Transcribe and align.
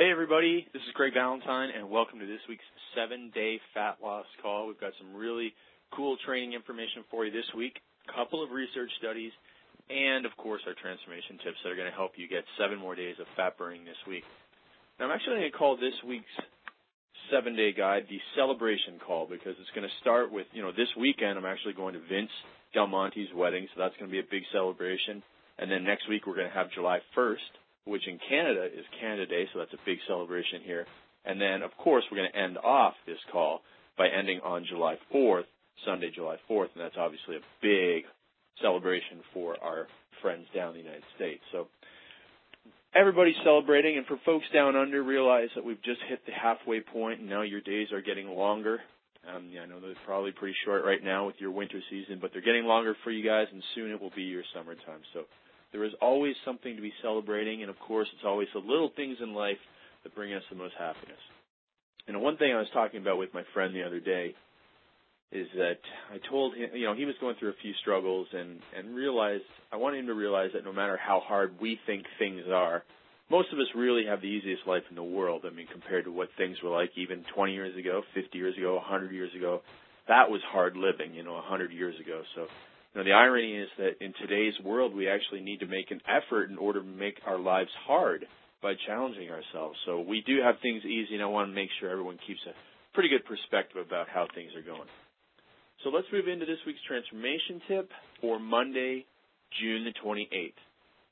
Hey 0.00 0.08
everybody, 0.08 0.64
this 0.72 0.80
is 0.80 0.96
Craig 0.96 1.12
Ballantyne 1.12 1.76
and 1.76 1.90
welcome 1.90 2.20
to 2.20 2.24
this 2.24 2.40
week's 2.48 2.64
seven 2.96 3.28
day 3.36 3.60
fat 3.76 4.00
loss 4.00 4.24
call. 4.40 4.66
We've 4.66 4.80
got 4.80 4.96
some 4.96 5.12
really 5.12 5.52
cool 5.92 6.16
training 6.24 6.54
information 6.54 7.04
for 7.10 7.26
you 7.26 7.30
this 7.30 7.44
week, 7.54 7.76
a 8.08 8.16
couple 8.16 8.42
of 8.42 8.48
research 8.48 8.88
studies, 8.96 9.28
and 9.92 10.24
of 10.24 10.32
course 10.40 10.64
our 10.64 10.72
transformation 10.72 11.36
tips 11.44 11.60
that 11.60 11.68
are 11.68 11.76
going 11.76 11.92
to 11.92 11.92
help 11.92 12.16
you 12.16 12.32
get 12.32 12.48
seven 12.56 12.80
more 12.80 12.96
days 12.96 13.20
of 13.20 13.28
fat 13.36 13.58
burning 13.58 13.84
this 13.84 14.00
week. 14.08 14.24
Now 14.96 15.04
I'm 15.04 15.12
actually 15.12 15.36
going 15.36 15.52
to 15.52 15.58
call 15.60 15.76
this 15.76 16.00
week's 16.08 16.32
seven 17.28 17.52
day 17.52 17.76
guide 17.76 18.08
the 18.08 18.24
celebration 18.40 19.04
call 19.04 19.28
because 19.28 19.52
it's 19.60 19.74
going 19.76 19.84
to 19.84 19.96
start 20.00 20.32
with, 20.32 20.48
you 20.56 20.64
know, 20.64 20.72
this 20.72 20.88
weekend 20.96 21.36
I'm 21.36 21.44
actually 21.44 21.76
going 21.76 21.92
to 21.92 22.00
Vince 22.00 22.32
Del 22.72 22.88
Monte's 22.88 23.28
wedding, 23.36 23.68
so 23.76 23.84
that's 23.84 24.00
going 24.00 24.08
to 24.08 24.16
be 24.16 24.24
a 24.24 24.32
big 24.32 24.48
celebration. 24.48 25.20
And 25.60 25.68
then 25.68 25.84
next 25.84 26.08
week 26.08 26.24
we're 26.24 26.40
going 26.40 26.48
to 26.48 26.56
have 26.56 26.72
July 26.72 27.04
1st 27.12 27.52
which 27.84 28.06
in 28.06 28.18
Canada 28.28 28.64
is 28.66 28.84
Canada 29.00 29.26
Day, 29.26 29.48
so 29.52 29.58
that's 29.58 29.72
a 29.72 29.86
big 29.86 29.98
celebration 30.06 30.60
here. 30.64 30.86
And 31.24 31.40
then, 31.40 31.62
of 31.62 31.70
course, 31.76 32.04
we're 32.10 32.18
going 32.18 32.32
to 32.32 32.38
end 32.38 32.58
off 32.58 32.94
this 33.06 33.18
call 33.32 33.60
by 33.98 34.08
ending 34.08 34.40
on 34.40 34.64
July 34.68 34.96
4th, 35.14 35.44
Sunday, 35.84 36.10
July 36.14 36.36
4th, 36.50 36.68
and 36.74 36.82
that's 36.82 36.96
obviously 36.98 37.36
a 37.36 37.46
big 37.60 38.04
celebration 38.62 39.20
for 39.32 39.56
our 39.62 39.86
friends 40.22 40.46
down 40.54 40.70
in 40.70 40.74
the 40.74 40.80
United 40.80 41.04
States. 41.16 41.42
So 41.52 41.68
everybody's 42.94 43.36
celebrating, 43.44 43.98
and 43.98 44.06
for 44.06 44.18
folks 44.24 44.46
down 44.52 44.76
under, 44.76 45.02
realize 45.02 45.48
that 45.54 45.64
we've 45.64 45.82
just 45.82 46.00
hit 46.08 46.20
the 46.26 46.32
halfway 46.32 46.80
point, 46.80 47.20
and 47.20 47.28
now 47.28 47.42
your 47.42 47.60
days 47.60 47.88
are 47.92 48.00
getting 48.00 48.28
longer. 48.28 48.80
Um, 49.28 49.50
yeah, 49.52 49.62
I 49.62 49.66
know 49.66 49.80
they're 49.80 49.94
probably 50.06 50.32
pretty 50.32 50.56
short 50.64 50.84
right 50.84 51.02
now 51.02 51.26
with 51.26 51.36
your 51.38 51.50
winter 51.50 51.80
season, 51.90 52.18
but 52.20 52.32
they're 52.32 52.42
getting 52.42 52.64
longer 52.64 52.96
for 53.04 53.10
you 53.10 53.24
guys, 53.26 53.46
and 53.52 53.62
soon 53.74 53.90
it 53.90 54.00
will 54.00 54.12
be 54.16 54.22
your 54.22 54.42
summertime. 54.54 55.02
So 55.12 55.24
there 55.72 55.84
is 55.84 55.92
always 56.00 56.34
something 56.44 56.76
to 56.76 56.82
be 56.82 56.92
celebrating, 57.02 57.62
and 57.62 57.70
of 57.70 57.78
course, 57.78 58.08
it's 58.14 58.24
always 58.24 58.48
the 58.52 58.60
little 58.60 58.90
things 58.96 59.18
in 59.22 59.34
life 59.34 59.58
that 60.02 60.14
bring 60.14 60.32
us 60.32 60.42
the 60.50 60.56
most 60.56 60.74
happiness. 60.78 61.20
And 62.06 62.20
one 62.20 62.36
thing 62.36 62.52
I 62.52 62.58
was 62.58 62.68
talking 62.72 63.00
about 63.00 63.18
with 63.18 63.32
my 63.34 63.44
friend 63.54 63.74
the 63.74 63.84
other 63.84 64.00
day 64.00 64.34
is 65.32 65.46
that 65.54 65.78
I 66.12 66.18
told 66.28 66.54
him, 66.56 66.70
you 66.74 66.86
know, 66.86 66.94
he 66.94 67.04
was 67.04 67.14
going 67.20 67.36
through 67.38 67.50
a 67.50 67.62
few 67.62 67.72
struggles 67.80 68.26
and 68.32 68.58
and 68.76 68.96
realized 68.96 69.44
I 69.70 69.76
wanted 69.76 70.00
him 70.00 70.06
to 70.06 70.14
realize 70.14 70.50
that 70.54 70.64
no 70.64 70.72
matter 70.72 70.96
how 70.96 71.20
hard 71.20 71.60
we 71.60 71.78
think 71.86 72.04
things 72.18 72.42
are, 72.52 72.82
most 73.30 73.52
of 73.52 73.58
us 73.60 73.66
really 73.76 74.06
have 74.06 74.20
the 74.20 74.26
easiest 74.26 74.66
life 74.66 74.82
in 74.90 74.96
the 74.96 75.04
world. 75.04 75.44
I 75.46 75.54
mean, 75.54 75.68
compared 75.70 76.04
to 76.06 76.12
what 76.12 76.30
things 76.36 76.56
were 76.64 76.70
like 76.70 76.90
even 76.96 77.24
20 77.32 77.52
years 77.52 77.76
ago, 77.78 78.02
50 78.12 78.36
years 78.36 78.56
ago, 78.58 78.74
100 78.74 79.12
years 79.12 79.30
ago, 79.36 79.60
that 80.08 80.28
was 80.28 80.40
hard 80.50 80.76
living, 80.76 81.14
you 81.14 81.22
know, 81.22 81.34
100 81.34 81.70
years 81.70 81.94
ago. 82.00 82.22
So 82.34 82.46
know, 82.94 83.04
the 83.04 83.12
irony 83.12 83.56
is 83.56 83.68
that 83.78 84.04
in 84.04 84.12
today's 84.20 84.54
world, 84.64 84.94
we 84.94 85.08
actually 85.08 85.40
need 85.40 85.60
to 85.60 85.66
make 85.66 85.90
an 85.90 86.00
effort 86.08 86.50
in 86.50 86.58
order 86.58 86.80
to 86.80 86.86
make 86.86 87.20
our 87.26 87.38
lives 87.38 87.70
hard 87.86 88.26
by 88.62 88.74
challenging 88.86 89.30
ourselves. 89.30 89.78
So 89.86 90.00
we 90.00 90.22
do 90.26 90.38
have 90.42 90.56
things 90.60 90.84
easy, 90.84 91.14
and 91.14 91.22
I 91.22 91.26
want 91.26 91.48
to 91.50 91.54
make 91.54 91.70
sure 91.78 91.90
everyone 91.90 92.18
keeps 92.26 92.40
a 92.46 92.52
pretty 92.94 93.08
good 93.08 93.24
perspective 93.24 93.84
about 93.86 94.08
how 94.08 94.26
things 94.34 94.50
are 94.56 94.62
going. 94.62 94.88
So 95.84 95.90
let's 95.90 96.06
move 96.12 96.28
into 96.28 96.44
this 96.44 96.58
week's 96.66 96.80
transformation 96.86 97.62
tip 97.68 97.90
for 98.20 98.38
Monday, 98.38 99.06
June 99.60 99.84
the 99.84 99.94
28th. 100.04 100.52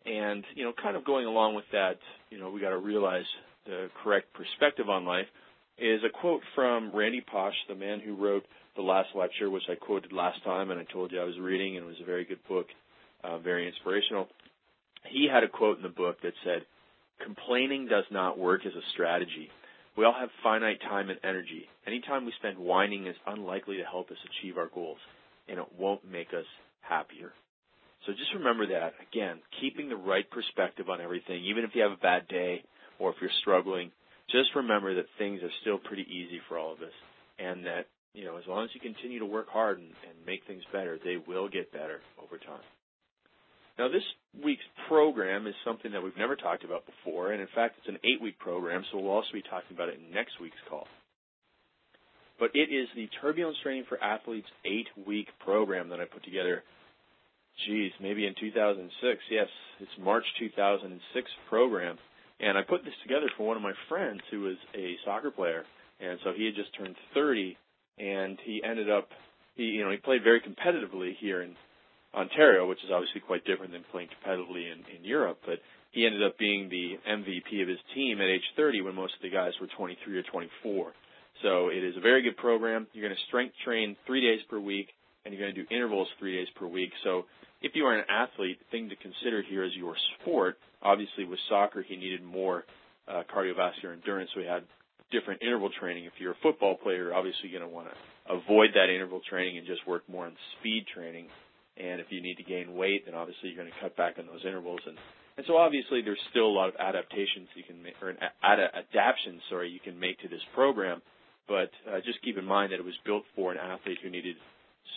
And, 0.05 0.45
you 0.55 0.65
know, 0.65 0.73
kind 0.81 0.97
of 0.97 1.05
going 1.05 1.27
along 1.27 1.55
with 1.55 1.65
that, 1.73 1.99
you 2.31 2.39
know, 2.39 2.51
we 2.51 2.61
got 2.61 2.71
to 2.71 2.79
realize 2.79 3.25
the 3.67 3.89
correct 4.03 4.29
perspective 4.35 4.89
on 4.89 5.05
life 5.05 5.27
is 5.79 6.03
a 6.05 6.11
quote 6.11 6.43
from 6.55 6.91
Randy 6.95 7.21
Pausch, 7.21 7.55
the 7.69 7.75
man 7.75 8.01
who 8.01 8.15
wrote 8.15 8.45
the 8.77 8.83
last 8.83 9.09
lecture, 9.15 9.51
which 9.51 9.69
I 9.69 9.75
quoted 9.75 10.13
last 10.13 10.43
time, 10.45 10.71
and 10.71 10.81
I 10.81 10.85
told 10.85 11.13
you 11.13 11.21
I 11.21 11.25
was 11.25 11.39
reading, 11.39 11.77
and 11.77 11.87
it 11.87 11.89
was 11.89 12.01
a 12.01 12.07
very 12.07 12.25
good 12.25 12.43
book, 12.49 12.67
uh, 13.25 13.39
very 13.39 13.67
inspirational. 13.67 14.29
He 15.07 15.29
had 15.33 15.45
a 15.45 15.49
quote 15.49 15.77
in 15.77 15.83
the 15.83 15.89
book 15.89 16.21
that 16.23 16.35
said, 16.45 16.65
"Complaining 17.21 17.87
does 17.87 18.05
not 18.11 18.39
work 18.39 18.67
as 18.67 18.75
a 18.75 18.83
strategy. 18.93 19.51
We 19.97 20.05
all 20.05 20.13
have 20.13 20.31
finite 20.43 20.81
time 20.81 21.11
and 21.11 21.19
energy. 21.25 21.69
Any 21.87 22.01
time 22.01 22.25
we 22.25 22.33
spend 22.33 22.59
whining 22.59 23.07
is 23.07 23.17
unlikely 23.27 23.79
to 23.79 23.85
help 23.85 24.11
us 24.11 24.19
achieve 24.25 24.59
our 24.59 24.69
goals, 24.69 24.99
and 25.49 25.59
it 25.59 25.73
won't 25.73 26.05
make 26.05 26.33
us 26.35 26.47
happier." 26.83 27.33
So 28.07 28.13
just 28.13 28.33
remember 28.35 28.67
that. 28.67 28.95
Again, 29.01 29.43
keeping 29.61 29.89
the 29.89 29.97
right 29.97 30.29
perspective 30.31 30.89
on 30.89 31.01
everything, 31.01 31.45
even 31.45 31.65
if 31.65 31.75
you 31.75 31.83
have 31.83 31.93
a 31.93 31.97
bad 31.97 32.29
day 32.29 32.63
or 32.99 33.11
if 33.11 33.21
you're 33.21 33.31
struggling, 33.41 33.91
just 34.31 34.55
remember 34.55 34.95
that 34.95 35.07
things 35.19 35.43
are 35.43 35.53
still 35.61 35.79
pretty 35.79 36.07
easy 36.09 36.41
for 36.49 36.59
all 36.59 36.73
of 36.73 36.81
us 36.81 36.95
and 37.39 37.65
that 37.65 37.87
you 38.15 38.25
know, 38.25 38.37
as 38.37 38.45
long 38.49 38.65
as 38.65 38.71
you 38.75 38.81
continue 38.81 39.21
to 39.21 39.27
work 39.27 39.49
hard 39.49 39.79
and, 39.79 39.87
and 39.87 40.27
make 40.27 40.41
things 40.47 40.63
better, 40.73 40.99
they 41.05 41.17
will 41.27 41.49
get 41.49 41.73
better 41.73 42.01
over 42.23 42.39
time. 42.39 42.65
Now, 43.79 43.87
this 43.87 44.03
week's 44.43 44.67
program 44.89 45.47
is 45.47 45.55
something 45.65 45.93
that 45.93 46.03
we've 46.03 46.17
never 46.19 46.35
talked 46.35 46.65
about 46.65 46.83
before, 46.85 47.31
and 47.31 47.41
in 47.41 47.47
fact, 47.55 47.77
it's 47.79 47.89
an 47.89 47.99
eight-week 48.03 48.39
program, 48.41 48.83
so 48.91 48.99
we'll 48.99 49.13
also 49.13 49.31
be 49.33 49.43
talking 49.43 49.71
about 49.71 49.89
it 49.89 50.01
in 50.03 50.13
next 50.13 50.41
week's 50.41 50.59
call. 50.69 50.89
But 52.41 52.51
it 52.55 52.75
is 52.75 52.89
the 52.97 53.09
Turbulence 53.21 53.59
Training 53.63 53.85
for 53.89 54.03
Athletes 54.03 54.49
eight-week 54.65 55.29
program 55.45 55.91
that 55.91 56.01
I 56.01 56.07
put 56.07 56.25
together. 56.25 56.65
Geez, 57.67 57.93
maybe 58.01 58.27
in 58.27 58.35
2006. 58.41 59.21
Yes, 59.31 59.47
it's 59.79 59.91
March 60.01 60.25
2006 60.41 61.31
program, 61.49 61.99
and 62.41 62.57
I 62.57 62.63
put 62.63 62.85
this 62.85 62.95
together 63.03 63.31
for 63.37 63.47
one 63.47 63.57
of 63.57 63.63
my 63.63 63.75
friends 63.89 64.21
who 64.31 64.41
was 64.43 64.57
a 64.75 64.97
soccer 65.05 65.31
player, 65.31 65.65
and 66.01 66.19
so 66.25 66.33
he 66.37 66.45
had 66.45 66.55
just 66.55 66.75
turned 66.77 66.97
30 67.15 67.57
and 67.99 68.39
he 68.45 68.63
ended 68.65 68.91
up 68.91 69.09
he 69.55 69.65
you 69.65 69.85
know 69.85 69.91
he 69.91 69.97
played 69.97 70.23
very 70.23 70.41
competitively 70.41 71.17
here 71.19 71.43
in 71.43 71.55
Ontario, 72.15 72.67
which 72.67 72.83
is 72.85 72.91
obviously 72.93 73.21
quite 73.21 73.45
different 73.45 73.73
than 73.73 73.85
playing 73.93 74.09
competitively 74.09 74.73
in, 74.73 74.79
in 74.97 75.05
Europe. 75.05 75.39
But 75.45 75.59
he 75.91 76.07
ended 76.07 76.23
up 76.23 76.39
being 76.39 76.69
the 76.69 76.97
MVP 77.09 77.63
of 77.63 77.69
his 77.69 77.79
team 77.95 78.21
at 78.21 78.29
age 78.29 78.43
30 78.57 78.83
when 78.83 78.95
most 78.95 79.15
of 79.15 79.23
the 79.23 79.31
guys 79.31 79.53
were 79.61 79.69
23 79.77 80.17
or 80.17 80.23
24. 80.23 80.93
So 81.43 81.69
it 81.69 81.85
is 81.85 81.97
a 81.97 82.01
very 82.01 82.23
good 82.23 82.37
program. 82.37 82.87
You're 82.93 83.07
going 83.07 83.15
to 83.15 83.27
strength 83.29 83.55
train 83.65 83.97
three 84.07 84.21
days 84.21 84.41
per 84.49 84.59
week, 84.59 84.89
and 85.25 85.35
you're 85.35 85.43
going 85.43 85.55
to 85.55 85.63
do 85.63 85.75
intervals 85.75 86.09
three 86.19 86.37
days 86.37 86.49
per 86.57 86.67
week. 86.67 86.91
So 87.05 87.27
if 87.61 87.73
you 87.75 87.85
are 87.85 87.97
an 87.97 88.05
athlete, 88.09 88.59
the 88.59 88.71
thing 88.71 88.89
to 88.89 88.97
consider 88.97 89.43
here 89.43 89.65
is 89.65 89.73
your 89.77 89.95
sport. 90.21 90.57
Obviously, 90.83 91.25
with 91.25 91.39
soccer, 91.49 91.83
he 91.83 91.97
needed 91.97 92.23
more 92.23 92.65
uh, 93.09 93.23
cardiovascular 93.35 93.93
endurance, 93.93 94.31
so 94.35 94.41
he 94.41 94.47
had 94.47 94.65
different 95.11 95.43
interval 95.43 95.71
training. 95.81 96.05
If 96.05 96.13
you're 96.19 96.33
a 96.33 96.43
football 96.43 96.77
player, 96.77 97.15
obviously 97.15 97.49
you're 97.49 97.61
going 97.61 97.71
to 97.71 97.75
want 97.75 97.89
to 97.89 98.33
avoid 98.33 98.71
that 98.75 98.93
interval 98.93 99.21
training 99.29 99.59
and 99.59 99.67
just 99.67 99.87
work 99.87 100.03
more 100.09 100.27
on 100.27 100.37
speed 100.59 100.85
training. 100.95 101.27
And 101.77 102.01
if 102.01 102.09
you 102.11 102.21
need 102.21 102.37
to 102.37 102.43
gain 102.43 102.75
weight, 102.75 103.07
then 103.07 103.15
obviously 103.15 103.49
you're 103.49 103.57
going 103.57 103.73
to 103.73 103.81
cut 103.81 103.97
back 103.97 104.19
on 104.19 104.27
those 104.27 104.45
intervals. 104.45 104.81
And 104.87 104.97
and 105.39 105.47
so 105.47 105.57
obviously 105.57 106.03
there's 106.03 106.19
still 106.31 106.47
a 106.51 106.57
lot 106.59 106.69
of 106.69 106.75
adaptations 106.81 107.47
you 107.55 107.63
can 107.63 107.81
make, 107.81 107.95
or 108.03 108.11
ad- 108.11 108.35
adaptations, 108.43 109.41
sorry, 109.49 109.71
you 109.71 109.79
can 109.79 109.99
make 109.99 110.19
to 110.21 110.29
this 110.29 110.43
program. 110.53 111.01
But 111.47 111.71
uh, 111.89 112.03
just 112.05 112.21
keep 112.23 112.37
in 112.37 112.45
mind 112.45 112.73
that 112.73 112.81
it 112.81 112.85
was 112.85 112.99
built 113.07 113.23
for 113.37 113.53
an 113.53 113.59
athlete 113.59 113.99
who 114.03 114.11
needed 114.11 114.35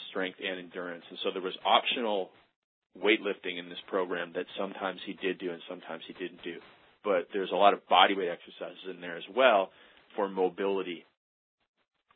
strength 0.10 0.40
and 0.44 0.60
endurance. 0.60 1.06
And 1.10 1.20
so 1.24 1.30
there 1.32 1.44
was 1.46 1.54
optional 1.64 2.32
weightlifting 2.98 3.58
in 3.58 3.70
this 3.70 3.80
program 3.88 4.32
that 4.36 4.46
sometimes 4.58 5.00
he 5.06 5.14
did 5.14 5.40
do 5.40 5.52
and 5.52 5.62
sometimes 5.70 6.04
he 6.08 6.14
didn't 6.14 6.44
do. 6.44 6.58
But 7.04 7.28
there's 7.34 7.52
a 7.52 7.56
lot 7.56 7.74
of 7.74 7.88
bodyweight 7.90 8.32
exercises 8.32 8.90
in 8.90 9.02
there 9.02 9.18
as 9.18 9.24
well 9.36 9.72
for 10.16 10.30
mobility. 10.30 11.06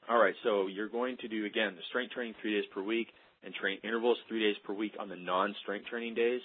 All 0.10 0.20
right, 0.20 0.36
so 0.44 0.68
you're 0.68 0.90
going 0.90 1.18
to 1.18 1.28
do 1.28 1.46
again 1.46 1.74
the 1.76 1.82
strength 1.90 2.14
training 2.14 2.36
three 2.42 2.54
days 2.54 2.70
per 2.74 2.84
week 2.84 3.08
and 3.44 3.54
train 3.54 3.80
intervals 3.84 4.18
three 4.28 4.42
days 4.42 4.56
per 4.64 4.74
week 4.74 4.94
on 5.00 5.10
the 5.10 5.16
non-strength 5.16 5.88
training 5.88 6.14
days. 6.14 6.42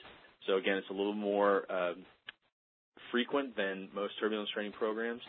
So 0.46 0.56
again, 0.56 0.76
it's 0.76 0.88
a 0.90 0.94
little 0.94 1.14
more 1.14 1.70
um, 1.70 1.96
frequent 3.10 3.56
than 3.56 3.88
most 3.94 4.14
turbulence 4.20 4.48
training 4.54 4.72
programs. 4.72 5.20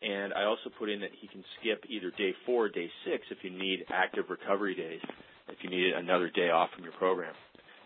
And 0.00 0.32
I 0.34 0.44
also 0.44 0.70
put 0.78 0.88
in 0.88 1.00
that 1.00 1.10
he 1.20 1.28
can 1.28 1.44
skip 1.60 1.84
either 1.88 2.10
day 2.16 2.34
four 2.46 2.66
or 2.66 2.68
day 2.68 2.90
six 3.04 3.24
if 3.30 3.38
you 3.42 3.50
need 3.50 3.84
active 3.90 4.26
recovery 4.28 4.74
days, 4.74 5.00
if 5.48 5.56
you 5.62 5.70
need 5.70 5.92
another 5.94 6.30
day 6.30 6.50
off 6.50 6.70
from 6.74 6.84
your 6.84 6.92
program. 6.92 7.34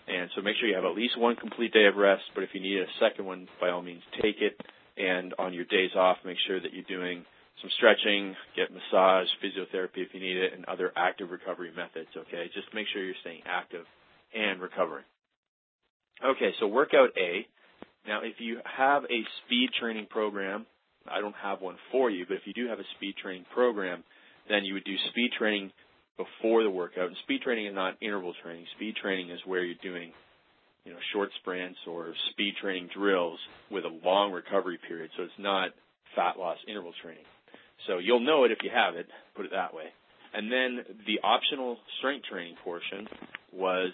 And 0.08 0.30
so 0.34 0.42
make 0.42 0.56
sure 0.56 0.68
you 0.68 0.74
have 0.74 0.84
at 0.84 0.96
least 0.96 1.18
one 1.18 1.36
complete 1.36 1.72
day 1.72 1.86
of 1.86 1.96
rest, 1.96 2.22
but 2.34 2.42
if 2.42 2.50
you 2.54 2.60
need 2.60 2.78
a 2.78 2.86
second 2.98 3.26
one, 3.26 3.46
by 3.60 3.70
all 3.70 3.82
means 3.82 4.02
take 4.22 4.40
it. 4.40 4.58
And 4.96 5.34
on 5.38 5.52
your 5.52 5.64
days 5.66 5.90
off, 5.94 6.16
make 6.24 6.38
sure 6.46 6.60
that 6.60 6.72
you're 6.72 6.88
doing 6.88 7.24
some 7.60 7.70
stretching, 7.76 8.34
get 8.56 8.72
massage, 8.72 9.26
physiotherapy 9.44 9.98
if 9.98 10.14
you 10.14 10.20
need 10.20 10.36
it, 10.36 10.54
and 10.54 10.64
other 10.64 10.92
active 10.96 11.30
recovery 11.30 11.70
methods, 11.76 12.08
okay? 12.16 12.50
Just 12.54 12.72
make 12.72 12.86
sure 12.92 13.04
you're 13.04 13.14
staying 13.20 13.42
active 13.46 13.84
and 14.34 14.60
recovering. 14.60 15.04
Okay, 16.24 16.50
so 16.58 16.66
workout 16.66 17.10
A. 17.18 17.46
Now, 18.06 18.20
if 18.22 18.34
you 18.38 18.58
have 18.64 19.04
a 19.04 19.20
speed 19.44 19.70
training 19.78 20.06
program, 20.08 20.66
I 21.06 21.20
don't 21.20 21.34
have 21.36 21.60
one 21.60 21.76
for 21.92 22.10
you, 22.10 22.24
but 22.26 22.36
if 22.36 22.42
you 22.46 22.54
do 22.54 22.68
have 22.68 22.78
a 22.78 22.88
speed 22.96 23.14
training 23.20 23.44
program, 23.52 24.04
then 24.48 24.64
you 24.64 24.74
would 24.74 24.84
do 24.84 24.94
speed 25.10 25.30
training 25.38 25.70
before 26.18 26.62
the 26.62 26.70
workout. 26.70 27.06
And 27.06 27.16
speed 27.22 27.40
training 27.42 27.66
is 27.66 27.74
not 27.74 27.96
interval 28.02 28.34
training. 28.42 28.66
Speed 28.76 28.96
training 29.00 29.30
is 29.30 29.40
where 29.46 29.64
you're 29.64 29.80
doing, 29.82 30.12
you 30.84 30.92
know, 30.92 30.98
short 31.14 31.30
sprints 31.40 31.78
or 31.86 32.12
speed 32.32 32.54
training 32.60 32.90
drills 32.94 33.38
with 33.70 33.84
a 33.84 33.98
long 34.04 34.32
recovery 34.32 34.78
period. 34.86 35.10
So 35.16 35.22
it's 35.22 35.32
not 35.38 35.70
fat 36.14 36.38
loss 36.38 36.58
interval 36.68 36.92
training. 37.00 37.24
So 37.86 37.98
you'll 37.98 38.20
know 38.26 38.44
it 38.44 38.50
if 38.50 38.58
you 38.62 38.70
have 38.74 38.96
it, 38.96 39.06
put 39.34 39.46
it 39.46 39.52
that 39.52 39.72
way. 39.72 39.86
And 40.34 40.52
then 40.52 40.84
the 41.06 41.20
optional 41.24 41.78
strength 41.98 42.26
training 42.26 42.56
portion 42.62 43.08
was 43.52 43.92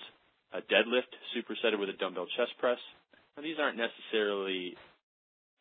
a 0.53 0.59
deadlift 0.59 1.13
supersetted 1.37 1.79
with 1.79 1.91
a 1.91 1.99
dumbbell 2.01 2.27
chest 2.37 2.53
press. 2.59 2.79
Now 3.37 3.43
these 3.43 3.57
aren't 3.61 3.77
necessarily 3.77 4.75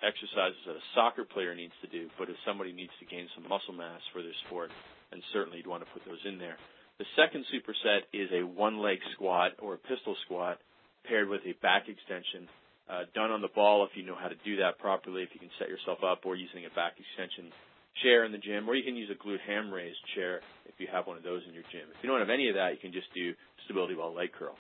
exercises 0.02 0.60
that 0.66 0.76
a 0.76 0.86
soccer 0.96 1.26
player 1.26 1.56
needs 1.56 1.74
to 1.82 1.88
do, 1.88 2.10
but 2.18 2.30
if 2.30 2.36
somebody 2.46 2.74
needs 2.74 2.92
to 3.00 3.06
gain 3.06 3.28
some 3.36 3.48
muscle 3.48 3.74
mass 3.74 4.02
for 4.12 4.22
their 4.22 4.36
sport, 4.48 4.70
then 5.14 5.22
certainly 5.30 5.62
you'd 5.62 5.70
want 5.70 5.86
to 5.86 5.94
put 5.94 6.02
those 6.10 6.22
in 6.26 6.42
there. 6.42 6.58
The 6.98 7.06
second 7.14 7.46
superset 7.54 8.10
is 8.10 8.34
a 8.34 8.42
one 8.42 8.82
leg 8.82 8.98
squat 9.14 9.54
or 9.62 9.78
a 9.78 9.82
pistol 9.86 10.18
squat 10.26 10.58
paired 11.06 11.30
with 11.30 11.42
a 11.46 11.54
back 11.62 11.86
extension 11.86 12.50
uh, 12.90 13.06
done 13.14 13.30
on 13.30 13.42
the 13.42 13.54
ball 13.54 13.86
if 13.86 13.96
you 13.96 14.04
know 14.04 14.18
how 14.18 14.28
to 14.28 14.40
do 14.44 14.58
that 14.58 14.80
properly, 14.82 15.22
if 15.22 15.30
you 15.34 15.40
can 15.40 15.54
set 15.60 15.70
yourself 15.70 16.00
up, 16.04 16.26
or 16.26 16.36
using 16.36 16.66
a 16.66 16.74
back 16.76 16.98
extension 16.98 17.54
chair 18.02 18.26
in 18.26 18.32
the 18.32 18.42
gym, 18.42 18.68
or 18.68 18.76
you 18.76 18.84
can 18.84 18.96
use 18.98 19.10
a 19.14 19.16
glute 19.16 19.40
ham 19.46 19.72
raised 19.72 20.02
chair 20.16 20.42
if 20.66 20.76
you 20.80 20.88
have 20.92 21.06
one 21.08 21.16
of 21.16 21.24
those 21.24 21.42
in 21.48 21.54
your 21.54 21.64
gym. 21.72 21.88
If 21.94 22.02
you 22.02 22.10
don't 22.10 22.20
have 22.20 22.34
any 22.34 22.50
of 22.50 22.56
that, 22.56 22.74
you 22.74 22.82
can 22.82 22.92
just 22.92 23.08
do 23.14 23.34
stability 23.66 23.94
ball 23.94 24.14
leg 24.14 24.34
curl. 24.34 24.58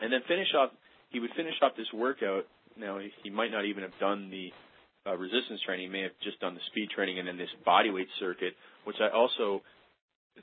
And 0.00 0.12
then 0.12 0.20
finish 0.26 0.48
off, 0.56 0.70
he 1.10 1.20
would 1.20 1.34
finish 1.36 1.54
off 1.62 1.72
this 1.76 1.90
workout. 1.92 2.46
Now, 2.78 2.98
he 2.98 3.30
might 3.30 3.50
not 3.50 3.66
even 3.66 3.82
have 3.82 3.96
done 4.00 4.30
the 4.30 4.50
uh, 5.06 5.16
resistance 5.16 5.60
training. 5.64 5.86
He 5.86 5.92
may 5.92 6.02
have 6.02 6.16
just 6.22 6.40
done 6.40 6.54
the 6.54 6.60
speed 6.70 6.90
training 6.90 7.18
and 7.18 7.26
then 7.26 7.36
this 7.36 7.50
body 7.64 7.90
weight 7.90 8.08
circuit, 8.20 8.54
which 8.84 8.96
I 9.00 9.14
also 9.14 9.62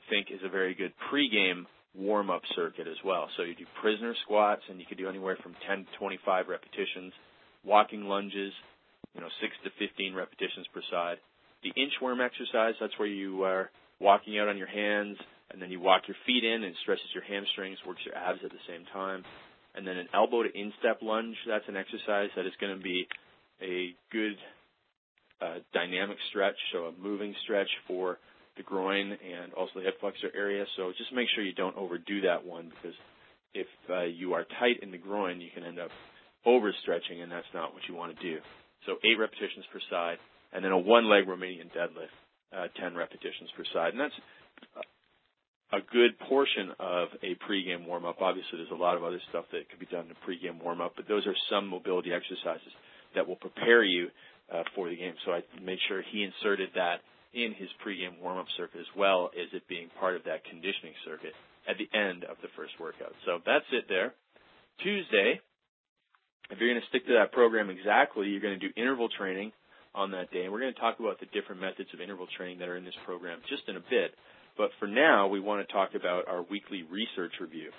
think 0.10 0.28
is 0.32 0.42
a 0.44 0.50
very 0.50 0.76
good 0.76 0.94
pregame 1.12 1.66
warm 1.96 2.30
up 2.30 2.42
circuit 2.56 2.88
as 2.88 2.98
well. 3.04 3.28
So 3.36 3.44
you 3.44 3.56
do 3.56 3.66
prisoner 3.82 4.14
squats 4.24 4.62
and 4.70 4.80
you 4.80 4.86
can 4.86 4.98
do 4.98 5.10
anywhere 5.10 5.38
from 5.42 5.56
10 5.68 5.86
to 5.86 5.92
25 5.98 6.48
repetitions, 6.48 7.14
walking 7.64 8.04
lunges, 8.04 8.54
you 9.16 9.22
know, 9.22 9.30
6 9.42 9.54
to 9.64 9.70
15 9.88 10.14
repetitions 10.14 10.68
per 10.74 10.82
side. 10.92 11.18
The 11.64 11.74
inchworm 11.74 12.24
exercise, 12.24 12.76
that's 12.80 12.98
where 13.00 13.08
you 13.08 13.44
are 13.44 13.70
walking 14.00 14.40
out 14.40 14.48
on 14.48 14.58
your 14.58 14.68
hands 14.68 15.18
and 15.52 15.62
then 15.62 15.72
you 15.72 15.80
walk 15.80 16.04
your 16.08 16.18
feet 16.26 16.44
in 16.44 16.64
and 16.64 16.76
stretches 16.84 17.10
your 17.14 17.24
hamstrings, 17.24 17.78
works 17.88 18.02
your 18.06 18.16
abs 18.16 18.40
at 18.44 18.52
the 18.52 18.64
same 18.68 18.86
time. 18.94 19.24
And 19.76 19.86
then 19.86 19.98
an 19.98 20.08
elbow 20.14 20.44
to 20.44 20.50
instep 20.58 21.02
lunge, 21.02 21.36
that's 21.48 21.68
an 21.68 21.76
exercise 21.76 22.30
that 22.36 22.46
is 22.46 22.54
going 22.62 22.76
to 22.76 22.82
be 22.82 23.08
a 23.62 23.94
good 24.12 24.36
uh, 25.42 25.60
dynamic 25.74 26.18
stretch, 26.30 26.56
so 26.74 26.86
a 26.86 26.92
moving 27.02 27.34
stretch 27.44 27.70
for 27.88 28.18
the 28.58 28.64
groin 28.64 29.12
and 29.12 29.54
also 29.54 29.72
the 29.76 29.82
hip 29.82 30.00
flexor 30.00 30.30
area. 30.36 30.66
So 30.76 30.92
just 30.98 31.14
make 31.14 31.28
sure 31.34 31.44
you 31.44 31.54
don't 31.54 31.78
overdo 31.78 32.22
that 32.22 32.46
one 32.46 32.70
because 32.70 32.98
if 33.54 33.68
uh, 33.90 34.04
you 34.04 34.34
are 34.34 34.46
tight 34.60 34.84
in 34.84 34.92
the 34.92 34.98
groin, 34.98 35.42
you 35.42 35.50
can 35.54 35.64
end 35.64 35.80
up 35.80 35.92
overstretching, 36.46 37.24
and 37.24 37.32
that's 37.32 37.48
not 37.54 37.74
what 37.74 37.84
you 37.88 37.96
want 37.96 38.16
to 38.16 38.22
do. 38.22 38.40
So 38.86 38.96
eight 39.04 39.18
repetitions 39.20 39.66
per 39.72 39.80
side, 39.90 40.18
and 40.54 40.64
then 40.64 40.72
a 40.72 40.78
one-leg 40.78 41.26
Romanian 41.26 41.72
deadlift, 41.76 42.16
uh, 42.56 42.68
10 42.80 42.96
repetitions 42.96 43.50
per 43.56 43.64
side, 43.74 43.94
and 43.94 44.00
that's 44.00 44.20
a 45.72 45.80
good 45.92 46.18
portion 46.28 46.72
of 46.80 47.10
a 47.22 47.36
pregame 47.46 47.86
warm-up. 47.86 48.22
Obviously, 48.22 48.58
there's 48.58 48.72
a 48.72 48.82
lot 48.82 48.98
of 48.98 49.04
other 49.04 49.22
stuff 49.30 49.46
that 49.52 49.70
could 49.70 49.80
be 49.80 49.86
done 49.86 50.06
in 50.06 50.12
a 50.12 50.20
pregame 50.26 50.62
warm-up, 50.64 50.94
but 50.96 51.08
those 51.08 51.28
are 51.28 51.36
some 51.50 51.68
mobility 51.68 52.12
exercises 52.12 52.74
that 53.16 53.28
will 53.28 53.36
prepare 53.36 53.84
you 53.84 54.08
uh, 54.54 54.64
for 54.76 54.90
the 54.90 54.96
game. 54.96 55.14
So 55.26 55.32
I 55.32 55.44
made 55.62 55.80
sure 55.88 56.02
he 56.12 56.24
inserted 56.24 56.70
that 56.76 57.02
in 57.34 57.54
his 57.54 57.70
pregame 57.86 58.20
warm-up 58.22 58.48
circuit 58.58 58.80
as 58.80 58.90
well 58.98 59.30
as 59.38 59.48
it 59.54 59.68
being 59.68 59.90
part 60.00 60.16
of 60.16 60.24
that 60.26 60.44
conditioning 60.46 60.94
circuit 61.06 61.34
at 61.70 61.78
the 61.78 61.90
end 61.98 62.24
of 62.24 62.38
the 62.42 62.50
first 62.56 62.74
workout. 62.80 63.14
So 63.26 63.40
that's 63.46 63.66
it 63.72 63.86
there. 63.88 64.14
Tuesday, 64.82 65.40
if 66.50 66.58
you're 66.58 66.70
going 66.70 66.82
to 66.82 66.90
stick 66.90 67.06
to 67.06 67.14
that 67.14 67.32
program 67.32 67.70
exactly, 67.70 68.28
you're 68.28 68.42
going 68.42 68.60
to 68.60 68.68
do 68.68 68.74
interval 68.76 69.10
training 69.10 69.52
on 69.94 70.12
that 70.12 70.32
day. 70.32 70.44
And 70.44 70.52
we're 70.52 70.62
going 70.62 70.74
to 70.74 70.80
talk 70.80 71.00
about 71.00 71.20
the 71.20 71.28
different 71.28 71.62
methods 71.62 71.90
of 71.94 72.02
interval 72.02 72.28
training 72.38 72.60
that 72.60 72.70
are 72.70 72.78
in 72.78 72.86
this 72.86 72.98
program 73.06 73.40
just 73.50 73.64
in 73.68 73.76
a 73.76 73.86
bit. 73.90 74.16
But 74.58 74.72
for 74.80 74.88
now, 74.88 75.28
we 75.28 75.40
want 75.40 75.66
to 75.66 75.72
talk 75.72 75.94
about 75.94 76.28
our 76.28 76.42
weekly 76.50 76.84
research 76.90 77.34
review. 77.40 77.70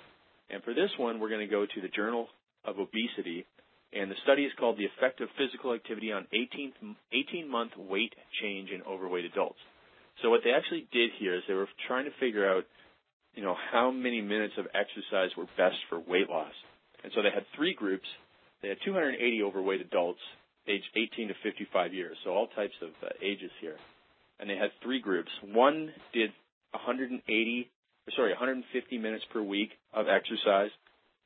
And 0.50 0.62
for 0.62 0.74
this 0.74 0.90
one, 0.98 1.18
we're 1.18 1.28
going 1.28 1.46
to 1.46 1.50
go 1.50 1.66
to 1.66 1.80
the 1.80 1.88
Journal 1.88 2.28
of 2.64 2.78
Obesity 2.78 3.46
and 3.92 4.10
the 4.10 4.16
study 4.22 4.44
is 4.44 4.52
called 4.58 4.78
The 4.78 4.86
Effect 4.86 5.20
of 5.20 5.28
Physical 5.36 5.74
Activity 5.74 6.12
on 6.12 6.26
18 6.32 7.48
month 7.48 7.72
weight 7.76 8.14
change 8.40 8.70
in 8.70 8.82
overweight 8.82 9.24
adults. 9.24 9.58
So 10.22 10.30
what 10.30 10.40
they 10.44 10.50
actually 10.50 10.86
did 10.92 11.10
here 11.18 11.34
is 11.34 11.42
they 11.48 11.54
were 11.54 11.68
trying 11.88 12.04
to 12.04 12.14
figure 12.20 12.48
out, 12.48 12.64
you 13.34 13.42
know, 13.42 13.56
how 13.72 13.90
many 13.90 14.20
minutes 14.20 14.54
of 14.58 14.66
exercise 14.74 15.30
were 15.36 15.46
best 15.56 15.76
for 15.88 15.98
weight 15.98 16.28
loss. 16.28 16.52
And 17.02 17.12
so 17.14 17.22
they 17.22 17.30
had 17.32 17.44
three 17.56 17.74
groups. 17.74 18.06
They 18.62 18.68
had 18.68 18.78
280 18.84 19.42
overweight 19.42 19.80
adults 19.80 20.20
aged 20.68 20.84
18 20.94 21.28
to 21.28 21.34
55 21.42 21.94
years, 21.94 22.16
so 22.22 22.30
all 22.30 22.46
types 22.48 22.74
of 22.82 22.90
uh, 23.02 23.08
ages 23.22 23.50
here. 23.60 23.76
And 24.38 24.48
they 24.48 24.56
had 24.56 24.70
three 24.82 25.00
groups. 25.00 25.30
One 25.42 25.90
did 26.12 26.30
180, 26.72 27.70
sorry, 28.14 28.30
150 28.30 28.98
minutes 28.98 29.24
per 29.32 29.42
week 29.42 29.70
of 29.92 30.06
exercise. 30.08 30.70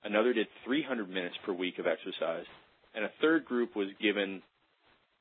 Another 0.05 0.33
did 0.35 0.47
300 0.65 1.09
minutes 1.09 1.37
per 1.45 1.53
week 1.53 1.79
of 1.79 1.87
exercise. 1.87 2.45
And 2.95 3.05
a 3.05 3.11
third 3.21 3.45
group 3.45 3.75
was 3.75 3.89
given 4.01 4.43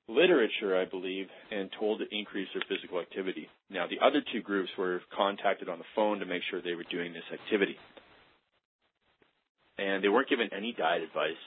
literature, 0.07 0.79
I 0.79 0.85
believe, 0.85 1.27
and 1.51 1.69
told 1.79 1.99
to 1.99 2.15
increase 2.15 2.49
their 2.53 2.63
physical 2.67 2.99
activity. 2.99 3.47
Now, 3.69 3.87
the 3.87 4.05
other 4.05 4.21
two 4.33 4.41
groups 4.41 4.69
were 4.77 5.01
contacted 5.15 5.69
on 5.69 5.79
the 5.79 5.85
phone 5.95 6.19
to 6.19 6.25
make 6.25 6.41
sure 6.49 6.61
they 6.61 6.75
were 6.75 6.85
doing 6.91 7.13
this 7.13 7.23
activity. 7.31 7.77
And 9.77 10.03
they 10.03 10.09
weren't 10.09 10.29
given 10.29 10.49
any 10.55 10.73
diet 10.77 11.01
advice. 11.01 11.39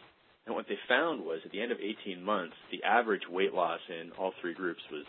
And 0.46 0.54
what 0.54 0.66
they 0.68 0.78
found 0.88 1.24
was 1.24 1.40
at 1.44 1.52
the 1.52 1.60
end 1.60 1.72
of 1.72 1.78
18 1.80 2.22
months, 2.22 2.54
the 2.70 2.82
average 2.82 3.22
weight 3.28 3.52
loss 3.52 3.80
in 3.88 4.12
all 4.12 4.32
three 4.40 4.54
groups 4.54 4.80
was 4.90 5.04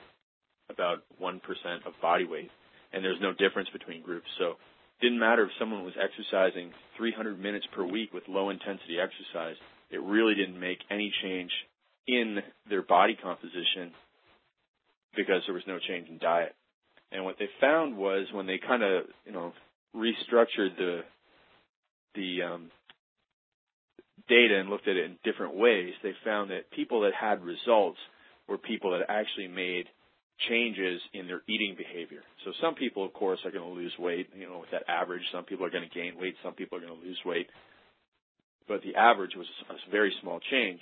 about 0.70 1.04
1% 1.22 1.40
of 1.86 1.94
body 2.02 2.26
weight. 2.26 2.52
And 2.92 3.04
there's 3.04 3.22
no 3.22 3.32
difference 3.34 3.70
between 3.72 4.02
groups. 4.02 4.28
So 4.38 4.56
didn't 5.02 5.20
matter 5.20 5.44
if 5.44 5.52
someone 5.60 5.84
was 5.84 5.94
exercising 6.02 6.72
300 6.98 7.40
minutes 7.40 7.66
per 7.76 7.86
week 7.86 8.14
with 8.14 8.24
low 8.28 8.50
intensity 8.50 8.98
exercise. 9.00 9.56
It 9.92 10.02
really 10.02 10.36
didn't 10.36 10.60
make 10.60 10.80
any 10.90 11.12
change 11.22 11.52
in 12.08 12.40
their 12.70 12.82
body 12.82 13.16
composition 13.22 13.92
because 15.16 15.42
there 15.46 15.54
was 15.54 15.64
no 15.68 15.78
change 15.80 16.10
in 16.10 16.18
diet. 16.18 16.56
And 17.12 17.24
what 17.24 17.36
they 17.40 17.48
found 17.62 17.98
was 17.98 18.28
when 18.34 18.48
they 18.48 18.60
kind 18.60 18.84
of, 18.84 19.04
you 19.26 19.32
know, 19.32 19.54
restructured 19.96 20.78
the 20.78 21.02
the 22.16 22.42
um, 22.42 22.72
data 24.28 24.60
and 24.60 24.70
looked 24.70 24.88
at 24.88 24.96
it 24.96 25.06
in 25.06 25.18
different 25.24 25.56
ways, 25.56 25.94
they 26.02 26.14
found 26.26 26.50
that 26.50 26.72
people 26.72 27.02
that 27.02 27.14
had 27.14 27.44
results 27.44 28.00
were 28.48 28.58
people 28.58 28.92
that 28.92 29.06
actually 29.10 29.48
made 29.48 29.86
changes 30.50 31.02
in 31.14 31.28
their 31.28 31.42
eating 31.48 31.76
behavior. 31.78 32.22
So 32.46 32.52
some 32.62 32.76
people, 32.76 33.06
of 33.06 33.14
course, 33.14 33.40
are 33.46 33.52
going 33.52 33.64
to 33.64 33.74
lose 33.74 33.94
weight, 33.98 34.30
you 34.36 34.48
know, 34.48 34.60
with 34.60 34.72
that 34.72 34.84
average. 34.88 35.24
Some 35.32 35.46
people 35.46 35.66
are 35.66 35.70
going 35.70 35.88
to 35.88 35.96
gain 35.96 36.14
weight. 36.20 36.36
Some 36.44 36.54
people 36.54 36.78
are 36.78 36.82
going 36.82 37.00
to 37.00 37.06
lose 37.06 37.20
weight. 37.26 37.48
But 38.68 38.82
the 38.84 38.96
average 38.96 39.32
was 39.36 39.48
a 39.70 39.92
very 39.92 40.14
small 40.22 40.40
change. 40.52 40.80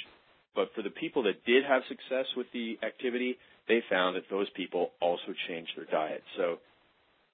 But 0.56 0.69
for 0.75 0.81
the 0.81 0.90
people 0.90 1.24
that 1.24 1.46
did 1.46 1.63
have 1.63 1.84
success 1.88 2.25
with 2.36 2.48
the 2.54 2.78
activity, 2.84 3.38
they 3.68 3.82
found 3.89 4.15
that 4.15 4.24
those 4.29 4.50
people 4.56 4.91
also 5.01 5.34
changed 5.48 5.72
their 5.75 5.86
diet. 5.86 6.24
So 6.38 6.58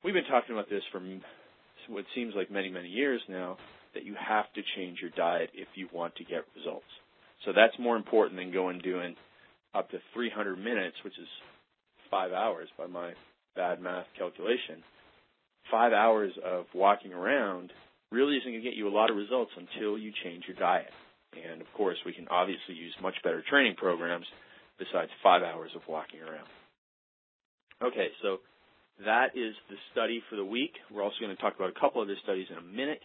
we've 0.04 0.14
been 0.14 0.26
talking 0.26 0.54
about 0.54 0.70
this 0.70 0.84
for 0.92 1.02
what 1.88 2.06
seems 2.14 2.34
like 2.36 2.52
many, 2.52 2.70
many 2.70 2.90
years 2.90 3.22
now, 3.30 3.58
that 3.94 4.06
you 4.06 4.16
have 4.16 4.46
to 4.54 4.62
change 4.76 5.00
your 5.02 5.12
diet 5.12 5.50
if 5.54 5.68
you 5.76 5.90
want 5.92 6.16
to 6.16 6.24
get 6.24 6.46
results. 6.56 6.86
So 7.46 7.52
that's 7.54 7.74
more 7.80 7.98
important 7.98 8.40
than 8.40 8.52
going 8.52 8.80
doing 8.80 9.16
up 9.74 9.90
to 9.92 9.98
300 10.14 10.58
minutes, 10.58 10.96
which 11.04 11.18
is 11.18 11.28
five 12.12 12.32
hours 12.34 12.68
by 12.78 12.86
my 12.86 13.14
bad 13.56 13.82
math 13.82 14.06
calculation, 14.18 14.84
five 15.72 15.94
hours 15.94 16.32
of 16.46 16.66
walking 16.76 17.14
around 17.14 17.72
really 18.12 18.36
isn't 18.38 18.52
going 18.52 18.62
to 18.62 18.70
get 18.70 18.78
you 18.78 18.88
a 18.88 18.94
lot 18.94 19.10
of 19.10 19.16
results 19.16 19.52
until 19.56 19.98
you 19.98 20.12
change 20.24 20.44
your 20.48 20.58
diet. 20.58 20.92
And 21.34 21.62
of 21.62 21.68
course, 21.76 21.98
we 22.06 22.14
can 22.14 22.28
obviously 22.28 22.76
use 22.76 22.94
much 23.02 23.16
better 23.24 23.42
training 23.50 23.76
programs 23.78 24.26
besides 24.78 25.10
five 25.24 25.42
hours 25.44 25.72
of 25.76 25.82
walking 25.88 26.20
around. 26.20 26.48
Okay, 27.82 28.10
so 28.22 28.38
that 29.06 29.34
is 29.34 29.56
the 29.70 29.78
study 29.92 30.22
for 30.30 30.36
the 30.36 30.46
week. 30.46 30.74
We're 30.94 31.04
also 31.04 31.16
going 31.22 31.36
to 31.36 31.42
talk 31.42 31.56
about 31.56 31.72
a 31.76 31.80
couple 31.80 32.02
other 32.02 32.18
studies 32.24 32.48
in 32.52 32.58
a 32.58 32.62
minute, 32.62 33.02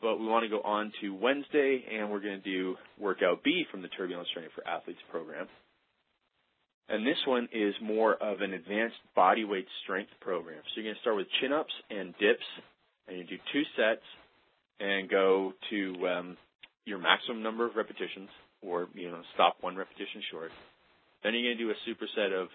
but 0.00 0.18
we 0.18 0.26
want 0.26 0.44
to 0.44 0.48
go 0.48 0.62
on 0.62 0.92
to 1.00 1.10
Wednesday, 1.10 1.84
and 1.92 2.10
we're 2.10 2.20
going 2.20 2.40
to 2.40 2.44
do 2.44 2.76
workout 2.98 3.42
B 3.42 3.64
from 3.70 3.82
the 3.82 3.88
Turbulence 3.88 4.28
Training 4.32 4.52
for 4.54 4.66
Athletes 4.66 5.00
program. 5.10 5.48
And 6.88 7.04
this 7.04 7.18
one 7.26 7.48
is 7.52 7.74
more 7.82 8.14
of 8.14 8.40
an 8.42 8.52
advanced 8.52 8.96
body 9.14 9.44
weight 9.44 9.66
strength 9.82 10.10
program. 10.20 10.62
So 10.62 10.80
you're 10.80 10.84
going 10.84 10.94
to 10.94 11.00
start 11.00 11.16
with 11.16 11.26
chin 11.40 11.52
ups 11.52 11.72
and 11.90 12.14
dips, 12.20 12.46
and 13.08 13.18
you 13.18 13.24
do 13.24 13.36
two 13.52 13.62
sets 13.76 14.06
and 14.78 15.08
go 15.08 15.52
to 15.70 16.08
um, 16.08 16.36
your 16.84 16.98
maximum 16.98 17.42
number 17.42 17.66
of 17.66 17.74
repetitions, 17.74 18.28
or 18.62 18.88
you 18.94 19.10
know 19.10 19.20
stop 19.34 19.56
one 19.62 19.76
repetition 19.76 20.22
short. 20.30 20.50
Then 21.24 21.34
you're 21.34 21.54
going 21.54 21.58
to 21.58 21.64
do 21.64 21.70
a 21.70 21.90
superset 21.90 22.32
of, 22.32 22.48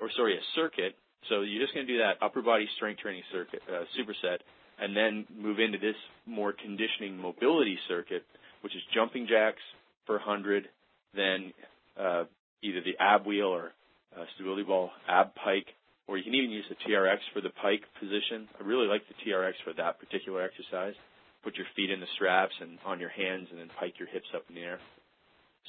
or 0.00 0.10
sorry, 0.16 0.36
a 0.36 0.40
circuit. 0.56 0.96
So 1.28 1.42
you're 1.42 1.62
just 1.62 1.74
going 1.74 1.86
to 1.86 1.92
do 1.92 1.98
that 1.98 2.24
upper 2.24 2.42
body 2.42 2.68
strength 2.76 3.00
training 3.00 3.22
circuit 3.32 3.62
uh, 3.68 3.84
superset, 3.94 4.38
and 4.80 4.96
then 4.96 5.26
move 5.30 5.60
into 5.60 5.78
this 5.78 5.96
more 6.26 6.52
conditioning 6.52 7.16
mobility 7.16 7.78
circuit, 7.88 8.24
which 8.62 8.74
is 8.74 8.82
jumping 8.94 9.28
jacks 9.28 9.62
for 10.06 10.16
100, 10.16 10.68
then 11.14 11.52
uh, 11.98 12.24
either 12.62 12.80
the 12.80 12.96
ab 13.00 13.26
wheel 13.26 13.46
or 13.46 13.72
uh, 14.14 14.24
stability 14.34 14.62
ball 14.62 14.90
ab 15.08 15.34
pike, 15.34 15.66
or 16.06 16.18
you 16.18 16.24
can 16.24 16.34
even 16.34 16.50
use 16.50 16.64
the 16.68 16.78
TRX 16.86 17.18
for 17.32 17.40
the 17.40 17.50
pike 17.62 17.82
position. 17.98 18.48
I 18.60 18.64
really 18.64 18.86
like 18.86 19.02
the 19.08 19.18
TRX 19.24 19.54
for 19.64 19.72
that 19.74 19.98
particular 19.98 20.42
exercise. 20.42 20.94
Put 21.42 21.56
your 21.56 21.66
feet 21.74 21.90
in 21.90 22.00
the 22.00 22.10
straps 22.14 22.54
and 22.60 22.78
on 22.84 23.00
your 23.00 23.10
hands, 23.10 23.48
and 23.50 23.58
then 23.58 23.70
pike 23.78 23.94
your 23.98 24.08
hips 24.08 24.28
up 24.34 24.44
in 24.48 24.54
the 24.54 24.62
air. 24.62 24.78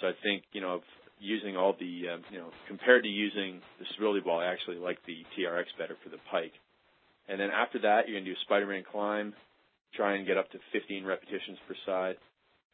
So 0.02 0.08
I 0.08 0.14
think 0.24 0.44
you 0.52 0.62
know 0.62 0.82
using 1.20 1.58
all 1.58 1.74
the, 1.80 2.04
uh, 2.14 2.18
you 2.32 2.38
know, 2.38 2.50
compared 2.68 3.04
to 3.04 3.10
using 3.10 3.62
the 3.80 3.86
stability 3.94 4.22
ball, 4.22 4.40
I 4.40 4.46
actually 4.46 4.78
like 4.78 5.00
the 5.06 5.18
TRX 5.38 5.66
better 5.78 5.96
for 6.04 6.10
the 6.10 6.22
pike. 6.32 6.54
And 7.28 7.40
then 7.40 7.50
after 7.50 7.80
that, 7.80 8.08
you're 8.08 8.20
to 8.20 8.26
do 8.32 8.36
Spider-Man 8.46 8.84
climb, 8.90 9.34
try 9.96 10.16
and 10.16 10.28
get 10.28 10.38
up 10.38 10.50
to 10.52 10.60
15 10.72 11.04
repetitions 11.06 11.58
per 11.68 11.76
side. 11.86 12.16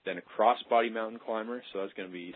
Then 0.06 0.18
a 0.18 0.22
cross-body 0.22 0.90
mountain 0.90 1.20
climber, 1.24 1.64
so 1.72 1.80
that's 1.80 1.94
to 2.10 2.14
be, 2.14 2.36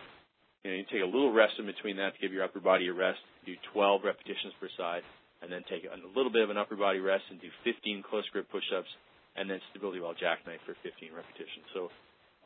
you 0.64 0.70
know, 0.70 0.76
you 0.76 0.84
take 0.90 1.02
a 1.02 1.06
little 1.06 1.32
rest 1.32 1.54
in 1.58 1.66
between 1.66 1.96
that 1.96 2.14
to 2.14 2.20
give 2.20 2.32
your 2.32 2.44
upper 2.44 2.60
body 2.60 2.88
a 2.88 2.92
rest. 2.92 3.18
Do 3.46 3.54
12 3.72 4.02
repetitions 4.04 4.52
per 4.60 4.68
side, 4.76 5.02
and 5.42 5.50
then 5.52 5.62
take 5.70 5.84
a 5.84 5.94
little 6.16 6.32
bit 6.32 6.42
of 6.42 6.50
an 6.50 6.58
upper 6.58 6.76
body 6.76 6.98
rest 6.98 7.24
and 7.30 7.40
do 7.40 7.48
15 7.64 8.02
close 8.02 8.24
grip 8.32 8.50
push-ups, 8.50 8.90
and 9.36 9.48
then 9.48 9.60
stability 9.70 10.00
ball 10.00 10.14
jackknife 10.18 10.60
for 10.66 10.74
15 10.82 11.14
repetitions. 11.14 11.66
So 11.74 11.88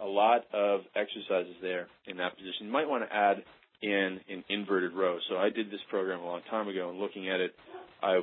a 0.00 0.06
lot 0.06 0.44
of 0.52 0.82
exercises 0.94 1.56
there 1.62 1.88
in 2.06 2.16
that 2.18 2.36
position. 2.36 2.66
You 2.66 2.72
might 2.72 2.88
want 2.88 3.08
to 3.08 3.14
add 3.14 3.42
in 3.82 4.20
an 4.28 4.44
inverted 4.48 4.92
row. 4.92 5.18
So 5.28 5.36
I 5.36 5.50
did 5.50 5.70
this 5.70 5.80
program 5.90 6.20
a 6.20 6.26
long 6.26 6.42
time 6.50 6.68
ago, 6.68 6.90
and 6.90 6.98
looking 6.98 7.28
at 7.28 7.40
it, 7.40 7.54
I 8.02 8.20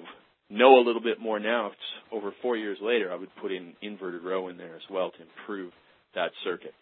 know 0.50 0.80
a 0.80 0.84
little 0.86 1.02
bit 1.02 1.20
more 1.20 1.40
now. 1.40 1.68
It's 1.68 1.76
over 2.12 2.32
four 2.42 2.58
years 2.58 2.78
later. 2.82 3.12
I 3.12 3.16
would 3.16 3.30
put 3.42 3.52
in 3.52 3.74
inverted 3.82 4.24
row 4.24 4.48
in 4.50 4.58
there 4.58 4.76
as 4.76 4.82
well 4.90 5.12
to 5.12 5.18
improve 5.22 5.72
that 6.16 6.32
circuit. 6.44 6.74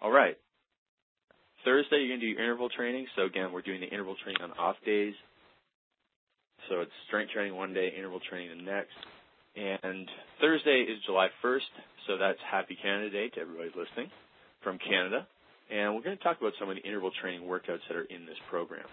All 0.00 0.10
right. 0.10 0.36
Thursday, 1.64 1.98
you're 1.98 2.08
going 2.08 2.20
to 2.20 2.26
do 2.26 2.32
your 2.32 2.42
interval 2.42 2.68
training. 2.68 3.06
So 3.16 3.24
again, 3.24 3.52
we're 3.52 3.62
doing 3.62 3.80
the 3.80 3.88
interval 3.88 4.16
training 4.22 4.42
on 4.42 4.52
off 4.52 4.76
days. 4.84 5.14
So 6.68 6.80
it's 6.80 6.92
strength 7.06 7.32
training 7.32 7.56
one 7.56 7.72
day, 7.72 7.92
interval 7.96 8.20
training 8.28 8.56
the 8.56 8.62
next. 8.62 8.96
And 9.56 10.08
Thursday 10.40 10.86
is 10.86 10.98
July 11.06 11.28
1st, 11.42 11.72
so 12.06 12.16
that's 12.18 12.38
Happy 12.48 12.76
Canada 12.80 13.10
Day 13.10 13.28
to 13.30 13.40
everybody 13.40 13.70
listening 13.74 14.10
from 14.62 14.78
Canada. 14.78 15.26
And 15.70 15.94
we're 15.94 16.02
going 16.02 16.16
to 16.16 16.22
talk 16.22 16.38
about 16.40 16.52
some 16.60 16.70
of 16.70 16.76
the 16.76 16.82
interval 16.82 17.10
training 17.20 17.46
workouts 17.48 17.82
that 17.88 17.96
are 17.96 18.04
in 18.04 18.24
this 18.24 18.38
program. 18.50 18.86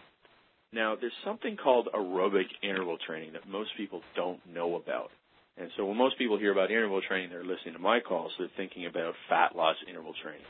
Now, 0.74 0.96
there's 1.00 1.14
something 1.24 1.56
called 1.56 1.90
aerobic 1.94 2.48
interval 2.64 2.98
training 3.06 3.34
that 3.34 3.48
most 3.48 3.70
people 3.78 4.02
don't 4.16 4.40
know 4.52 4.76
about. 4.76 5.12
And 5.58 5.70
so 5.78 5.86
when 5.86 5.98
most 5.98 6.18
people 6.18 6.38
hear 6.38 6.52
about 6.52 6.72
interval 6.72 7.02
training, 7.08 7.30
they're 7.30 7.46
listening 7.46 7.76
to 7.76 7.80
my 7.80 8.00
calls, 8.00 8.32
they're 8.38 8.50
thinking 8.58 8.88
about 8.88 9.14
fat 9.30 9.56
loss 9.56 9.76
interval 9.88 10.14
training. 10.22 10.42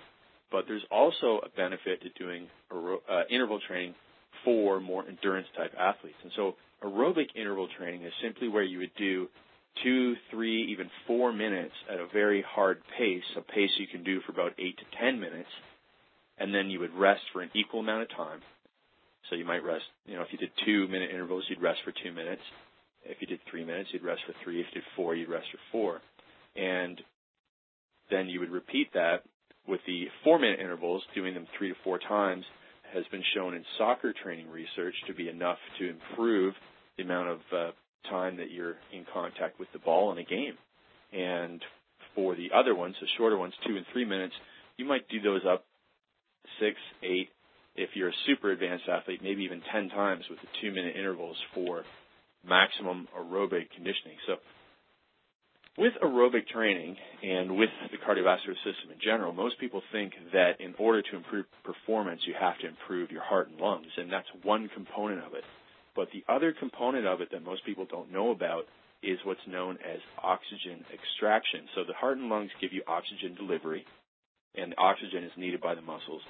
But 0.56 0.68
there's 0.70 0.86
also 0.90 1.42
a 1.44 1.50
benefit 1.50 2.02
to 2.04 2.10
doing 2.18 2.48
uh, 2.72 3.24
interval 3.30 3.60
training 3.68 3.94
for 4.46 4.80
more 4.80 5.06
endurance 5.06 5.48
type 5.58 5.74
athletes. 5.78 6.16
And 6.24 6.32
so 6.38 6.56
aerobic 6.82 7.26
interval 7.36 7.68
training 7.78 8.04
is 8.04 8.14
simply 8.24 8.48
where 8.48 8.64
you 8.64 8.78
would 8.80 8.96
do 8.98 9.28
two, 9.84 10.16
three, 10.32 10.72
even 10.72 10.90
four 11.08 11.34
minutes 11.34 11.74
at 11.92 12.00
a 12.00 12.08
very 12.14 12.42
hard 12.42 12.82
pace, 12.98 13.26
a 13.36 13.42
pace 13.42 13.70
you 13.78 13.88
can 13.88 14.06
do 14.06 14.22
for 14.22 14.32
about 14.32 14.54
eight 14.58 14.78
to 14.78 14.86
ten 14.98 15.20
minutes, 15.20 15.50
and 16.38 16.56
then 16.56 16.70
you 16.70 16.80
would 16.80 16.94
rest 16.96 17.24
for 17.34 17.42
an 17.42 17.50
equal 17.54 17.82
amount 17.82 18.04
of 18.04 18.10
time. 18.12 18.40
So 19.30 19.36
you 19.36 19.44
might 19.44 19.62
rest, 19.62 19.84
you 20.06 20.16
know, 20.16 20.22
if 20.22 20.30
you 20.32 20.38
did 20.38 20.52
two 20.64 20.88
minute 20.88 21.10
intervals, 21.12 21.44
you'd 21.50 21.62
rest 21.62 21.80
for 21.84 21.92
two 22.02 22.14
minutes. 22.14 22.44
If 23.04 23.18
you 23.20 23.28
did 23.28 23.42
three 23.52 23.66
minutes, 23.66 23.90
you'd 23.92 24.06
rest 24.06 24.22
for 24.26 24.34
three. 24.42 24.62
If 24.62 24.68
you 24.74 24.80
did 24.80 24.88
four, 24.96 25.16
you'd 25.16 25.28
rest 25.28 25.48
for 25.52 25.60
four. 25.74 26.02
And 26.56 27.02
then 28.10 28.30
you 28.30 28.40
would 28.40 28.52
repeat 28.52 28.94
that 28.94 29.24
with 29.68 29.82
the 29.88 30.06
four 30.24 30.40
minute 30.40 30.60
intervals, 30.60 31.04
doing 31.14 31.34
them 31.34 31.48
three 31.58 31.70
to 31.70 31.76
four 31.84 32.00
times 32.00 32.46
has 32.94 33.04
been 33.12 33.24
shown 33.36 33.54
in 33.54 33.64
soccer 33.78 34.14
training 34.24 34.50
research 34.50 34.96
to 35.08 35.14
be 35.14 35.28
enough 35.28 35.58
to 35.80 35.90
improve 35.90 36.54
the 36.98 37.04
amount 37.04 37.30
of 37.30 37.40
uh, 37.52 37.72
time 38.10 38.38
that 38.38 38.52
you're 38.52 38.76
in 38.94 39.06
contact 39.14 39.60
with 39.60 39.68
the 39.74 39.80
ball 39.80 40.12
in 40.12 40.18
a 40.18 40.24
game. 40.24 40.54
And 41.12 41.62
for 42.14 42.36
the 42.36 42.50
other 42.56 42.76
ones, 42.76 42.96
the 43.02 43.08
shorter 43.18 43.38
ones, 43.38 43.54
two 43.68 43.76
and 43.76 43.86
three 43.92 44.06
minutes, 44.06 44.34
you 44.78 44.86
might 44.86 45.08
do 45.10 45.22
those 45.22 45.42
up 45.50 45.66
six, 46.60 46.78
eight, 47.04 47.30
if 47.76 47.90
you're 47.94 48.10
a 48.10 48.24
super 48.26 48.52
advanced 48.52 48.86
athlete, 48.88 49.20
maybe 49.22 49.44
even 49.44 49.62
10 49.72 49.90
times 49.90 50.24
with 50.30 50.40
the 50.40 50.48
two 50.62 50.72
minute 50.72 50.96
intervals 50.96 51.36
for 51.54 51.84
maximum 52.48 53.08
aerobic 53.18 53.70
conditioning. 53.76 54.18
So 54.28 54.36
with 55.78 55.94
aerobic 56.02 56.48
training 56.48 56.96
and 57.22 57.58
with 57.58 57.70
the 57.92 57.98
cardiovascular 57.98 58.56
system 58.64 58.92
in 58.94 59.00
general, 59.04 59.34
most 59.34 59.60
people 59.60 59.82
think 59.92 60.14
that 60.32 60.54
in 60.60 60.74
order 60.80 61.02
to 61.02 61.16
improve 61.18 61.46
performance, 61.64 62.22
you 62.26 62.34
have 62.40 62.58
to 62.60 62.68
improve 62.68 63.12
your 63.12 63.24
heart 63.24 63.50
and 63.50 63.60
lungs, 63.60 63.92
and 63.98 64.12
that's 64.12 64.28
one 64.44 64.70
component 64.74 65.26
of 65.26 65.34
it. 65.34 65.44
But 65.96 66.08
the 66.14 66.24
other 66.32 66.54
component 66.58 67.06
of 67.06 67.22
it 67.22 67.30
that 67.32 67.44
most 67.44 67.66
people 67.66 67.86
don't 67.90 68.12
know 68.12 68.32
about 68.32 68.64
is 69.04 69.20
what's 69.24 69.46
known 69.48 69.78
as 69.86 70.00
oxygen 70.22 70.84
extraction. 70.94 71.68
So 71.76 71.84
the 71.86 71.94
heart 71.94 72.18
and 72.18 72.30
lungs 72.30 72.52
give 72.62 72.74
you 72.74 72.82
oxygen 72.88 73.36
delivery, 73.36 73.86
and 74.56 74.72
the 74.72 74.78
oxygen 74.78 75.24
is 75.24 75.32
needed 75.38 75.62
by 75.62 75.76
the 75.76 75.82
muscles. 75.82 76.22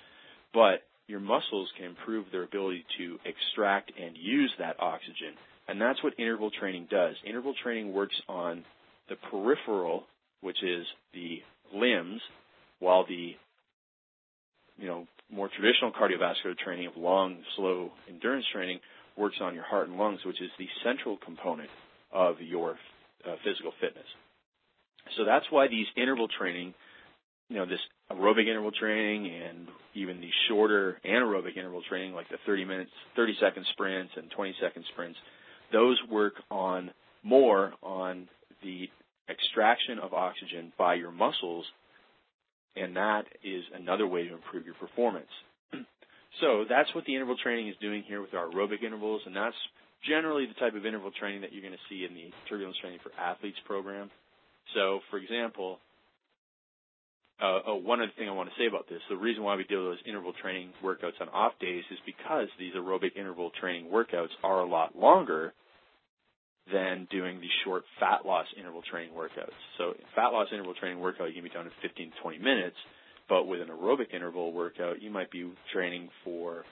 But 0.54 0.84
your 1.08 1.20
muscles 1.20 1.70
can 1.78 1.86
improve 1.86 2.26
their 2.32 2.44
ability 2.44 2.84
to 2.98 3.18
extract 3.26 3.92
and 4.00 4.18
use 4.18 4.52
that 4.58 4.80
oxygen. 4.80 5.38
And 5.68 5.80
that's 5.80 6.04
what 6.04 6.14
interval 6.20 6.52
training 6.52 6.88
does. 6.90 7.16
Interval 7.26 7.54
training 7.62 7.94
works 7.94 8.16
on 8.28 8.64
the 9.10 9.16
peripheral, 9.32 10.04
which 10.42 10.64
is 10.64 10.86
the 11.14 11.40
limbs, 11.74 12.22
while 12.80 13.06
the 13.08 13.36
you 14.78 14.88
know 14.88 15.08
more 15.32 15.50
traditional 15.50 15.92
cardiovascular 15.92 16.58
training 16.58 16.88
of 16.88 16.98
long, 16.98 17.38
slow 17.56 17.92
endurance 18.10 18.46
training 18.54 18.80
works 19.18 19.38
on 19.42 19.54
your 19.54 19.64
heart 19.64 19.88
and 19.88 19.98
lungs, 19.98 20.20
which 20.26 20.42
is 20.42 20.50
the 20.60 20.68
central 20.84 21.18
component 21.24 21.70
of 22.12 22.36
your 22.42 22.72
uh, 23.28 23.36
physical 23.44 23.72
fitness. 23.82 24.06
So 25.18 25.26
that's 25.26 25.46
why 25.50 25.68
these 25.68 25.86
interval 25.96 26.28
training, 26.28 26.74
you 27.50 27.58
know, 27.58 27.66
this 27.66 27.80
aerobic 28.12 28.48
interval 28.48 28.72
training 28.72 29.32
and 29.32 29.68
even 29.94 30.20
the 30.20 30.30
shorter 30.48 31.00
anaerobic 31.06 31.58
interval 31.58 31.82
training, 31.88 32.14
like 32.14 32.30
the 32.30 32.38
30 32.46 32.66
minutes, 32.66 32.92
30 33.16 33.36
second 33.40 33.66
sprints 33.72 34.14
and 34.16 34.30
20 34.32 34.56
second 34.62 34.84
sprints, 34.92 35.18
those 35.72 36.00
work 36.10 36.34
on 36.52 36.92
more 37.24 37.74
on 37.82 38.28
the 38.66 38.90
extraction 39.30 40.00
of 40.00 40.14
oxygen 40.14 40.74
by 40.78 40.96
your 40.96 41.12
muscles, 41.12 41.66
and 42.76 42.96
that 42.96 43.24
is 43.44 43.64
another 43.74 44.08
way 44.08 44.28
to 44.28 44.34
improve 44.34 44.66
your 44.66 44.76
performance. 44.76 45.32
So 46.42 46.66
that's 46.68 46.94
what 46.94 47.06
the 47.06 47.16
interval 47.16 47.38
training 47.42 47.70
is 47.70 47.76
doing 47.80 48.04
here 48.06 48.20
with 48.20 48.34
our 48.34 48.50
aerobic 48.50 48.84
intervals, 48.84 49.22
and 49.26 49.34
that's 49.34 49.56
generally 50.06 50.46
the 50.46 50.54
type 50.56 50.76
of 50.76 50.86
interval 50.86 51.12
training 51.18 51.40
that 51.42 51.54
you're 51.54 51.62
going 51.62 51.72
to 51.72 51.88
see 51.88 52.04
in 52.04 52.14
the 52.14 52.30
turbulence 52.50 52.76
training 52.82 53.00
for 53.02 53.12
athletes 53.18 53.56
program. 53.66 54.12
So, 54.74 55.00
for 55.10 55.18
example, 55.18 55.80
uh, 57.42 57.60
oh, 57.68 57.76
one 57.76 58.02
other 58.02 58.12
thing 58.18 58.28
I 58.28 58.34
want 58.34 58.50
to 58.50 58.56
say 58.62 58.68
about 58.68 58.90
this, 58.90 59.00
the 59.10 59.16
reason 59.16 59.44
why 59.44 59.56
we 59.56 59.64
do 59.64 59.84
those 59.84 59.98
interval 60.06 60.34
training 60.42 60.72
workouts 60.84 61.20
on 61.22 61.30
off 61.30 61.54
days 61.62 61.84
is 61.90 62.00
because 62.06 62.50
these 62.60 62.74
aerobic 62.74 63.16
interval 63.16 63.52
training 63.60 63.90
workouts 63.92 64.36
are 64.44 64.60
a 64.60 64.68
lot 64.68 64.98
longer 64.98 65.54
than 66.72 67.08
doing 67.12 67.40
the 67.40 67.48
short 67.64 67.84
fat 68.00 68.26
loss 68.26 68.48
interval 68.58 68.82
training 68.90 69.14
workouts. 69.14 69.54
So 69.78 69.94
fat 70.16 70.30
loss 70.30 70.48
interval 70.52 70.74
training 70.74 71.00
workout, 71.00 71.30
you 71.30 71.36
can 71.36 71.44
be 71.44 71.50
done 71.50 71.66
in 71.66 71.72
15 71.82 72.12
to 72.12 72.22
20 72.22 72.40
minutes, 72.40 72.76
but 73.30 73.46
with 73.46 73.62
an 73.62 73.68
aerobic 73.68 74.14
interval 74.14 74.52
workout, 74.52 75.02
you 75.02 75.12
might 75.12 75.32
be 75.32 75.52
training 75.74 76.10
for 76.24 76.64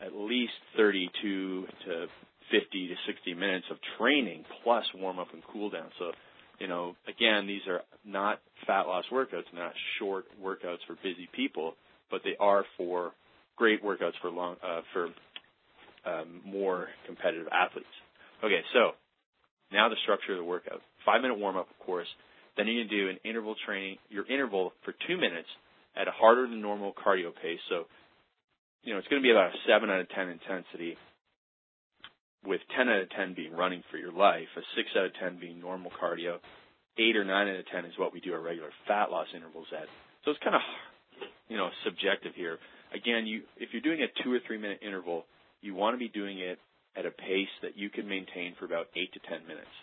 at 0.00 0.14
least 0.14 0.52
32 0.76 1.66
to 1.86 2.06
50 2.50 2.88
to 2.88 2.94
60 3.06 3.34
minutes 3.34 3.66
of 3.70 3.78
training 3.98 4.44
plus 4.62 4.84
warm 4.94 5.18
up 5.18 5.28
and 5.32 5.42
cool 5.52 5.70
down. 5.70 5.88
So, 5.98 6.12
you 6.58 6.68
know, 6.68 6.96
again, 7.08 7.46
these 7.46 7.62
are 7.68 7.82
not 8.04 8.40
fat 8.66 8.82
loss 8.82 9.04
workouts, 9.12 9.44
not 9.54 9.72
short 9.98 10.26
workouts 10.42 10.84
for 10.86 10.96
busy 11.02 11.28
people, 11.34 11.74
but 12.10 12.22
they 12.24 12.36
are 12.38 12.64
for 12.76 13.12
great 13.56 13.82
workouts 13.82 14.12
for 14.20 14.30
long 14.30 14.56
uh, 14.64 14.82
for 14.92 15.08
um, 16.04 16.40
more 16.44 16.88
competitive 17.06 17.48
athletes. 17.50 17.86
Okay, 18.46 18.62
so 18.72 18.92
now 19.72 19.88
the 19.88 19.96
structure 20.04 20.32
of 20.32 20.38
the 20.38 20.44
workout: 20.44 20.80
five 21.04 21.20
minute 21.20 21.38
warm 21.38 21.56
up, 21.56 21.68
of 21.68 21.78
course. 21.84 22.06
Then 22.56 22.68
you 22.68 22.84
can 22.84 22.90
do 22.90 23.10
an 23.10 23.18
interval 23.24 23.54
training, 23.66 23.98
your 24.08 24.24
interval 24.26 24.72
for 24.84 24.94
two 25.06 25.16
minutes 25.16 25.48
at 25.96 26.08
a 26.08 26.12
harder 26.12 26.48
than 26.48 26.62
normal 26.62 26.94
cardio 26.94 27.34
pace. 27.34 27.60
So, 27.68 27.84
you 28.82 28.92
know, 28.92 28.98
it's 28.98 29.08
going 29.08 29.20
to 29.20 29.26
be 29.26 29.30
about 29.30 29.52
a 29.52 29.58
7 29.68 29.90
out 29.90 30.00
of 30.00 30.08
10 30.08 30.28
intensity, 30.28 30.96
with 32.46 32.60
10 32.76 32.88
out 32.88 33.02
of 33.02 33.10
10 33.10 33.34
being 33.34 33.52
running 33.52 33.82
for 33.90 33.98
your 33.98 34.12
life, 34.12 34.48
a 34.56 34.60
6 34.76 34.88
out 34.96 35.04
of 35.06 35.12
10 35.20 35.38
being 35.40 35.60
normal 35.60 35.90
cardio, 35.90 36.38
8 36.96 37.16
or 37.16 37.24
9 37.24 37.48
out 37.48 37.60
of 37.60 37.66
10 37.66 37.84
is 37.84 37.98
what 37.98 38.12
we 38.12 38.20
do 38.20 38.32
our 38.32 38.40
regular 38.40 38.70
fat 38.86 39.10
loss 39.10 39.26
intervals 39.34 39.66
at. 39.76 39.88
So 40.24 40.30
it's 40.30 40.40
kind 40.42 40.56
of, 40.56 40.62
you 41.48 41.56
know, 41.56 41.68
subjective 41.84 42.32
here. 42.34 42.58
Again, 42.94 43.26
you 43.26 43.42
if 43.58 43.70
you're 43.72 43.82
doing 43.82 44.00
a 44.00 44.22
two 44.22 44.32
or 44.32 44.38
three 44.46 44.58
minute 44.58 44.78
interval, 44.80 45.24
you 45.60 45.74
want 45.74 45.94
to 45.94 45.98
be 45.98 46.08
doing 46.08 46.38
it 46.38 46.58
at 46.96 47.06
a 47.06 47.10
pace 47.10 47.52
that 47.62 47.76
you 47.76 47.90
can 47.90 48.08
maintain 48.08 48.54
for 48.58 48.64
about 48.64 48.86
8 48.96 49.12
to 49.12 49.20
10 49.20 49.46
minutes. 49.46 49.74